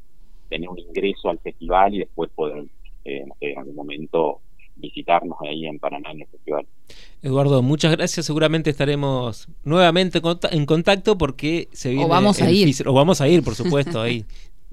tener 0.48 0.68
un 0.68 0.78
ingreso 0.78 1.28
al 1.28 1.38
festival 1.40 1.94
y 1.94 1.98
después 1.98 2.30
poder, 2.30 2.64
eh, 3.04 3.24
en 3.40 3.58
algún 3.58 3.74
momento 3.74 4.40
visitarnos 4.82 5.38
ahí 5.40 5.66
en 5.66 5.78
Paraná 5.78 6.10
en 6.10 6.20
el 6.20 6.26
festival. 6.26 6.66
Eduardo, 7.22 7.62
muchas 7.62 7.92
gracias. 7.92 8.26
Seguramente 8.26 8.68
estaremos 8.68 9.48
nuevamente 9.64 10.20
en 10.50 10.66
contacto 10.66 11.16
porque 11.16 11.68
se 11.72 11.90
viene. 11.90 12.04
O 12.04 12.08
vamos 12.08 12.42
a 12.42 12.50
ir. 12.50 12.74
o 12.86 12.92
vamos 12.92 13.20
a 13.20 13.28
ir, 13.28 13.42
por 13.42 13.54
supuesto, 13.62 14.00
ahí 14.02 14.26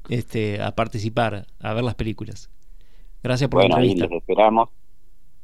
este, 0.09 0.61
a 0.61 0.71
participar, 0.75 1.45
a 1.59 1.73
ver 1.73 1.83
las 1.83 1.95
películas. 1.95 2.49
Gracias 3.23 3.49
por 3.49 3.61
la 3.61 3.67
entrevista. 3.67 4.07
Bueno, 4.07 4.17
esperamos, 4.17 4.69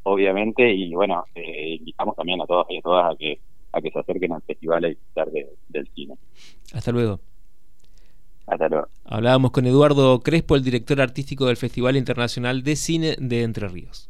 obviamente, 0.03 0.73
y 0.73 0.93
bueno, 0.93 1.25
eh, 1.35 1.75
invitamos 1.75 2.15
también 2.15 2.41
a 2.41 2.45
todos 2.45 2.65
y 2.69 2.77
a 2.77 2.81
todas 2.81 3.13
a 3.13 3.15
que, 3.15 3.39
a 3.71 3.81
que 3.81 3.91
se 3.91 3.99
acerquen 3.99 4.33
al 4.33 4.41
festival 4.41 4.85
a 4.85 4.87
disfrutar 4.89 5.29
del 5.69 5.87
cine. 5.93 6.15
Hasta 6.73 6.91
luego. 6.91 7.19
Hasta 8.47 8.69
luego. 8.69 8.87
Hablábamos 9.05 9.51
con 9.51 9.65
Eduardo 9.65 10.19
Crespo, 10.19 10.55
el 10.55 10.63
director 10.63 11.01
artístico 11.01 11.47
del 11.47 11.57
Festival 11.57 11.95
Internacional 11.95 12.63
de 12.63 12.75
Cine 12.75 13.15
de 13.19 13.43
Entre 13.43 13.67
Ríos. 13.67 14.09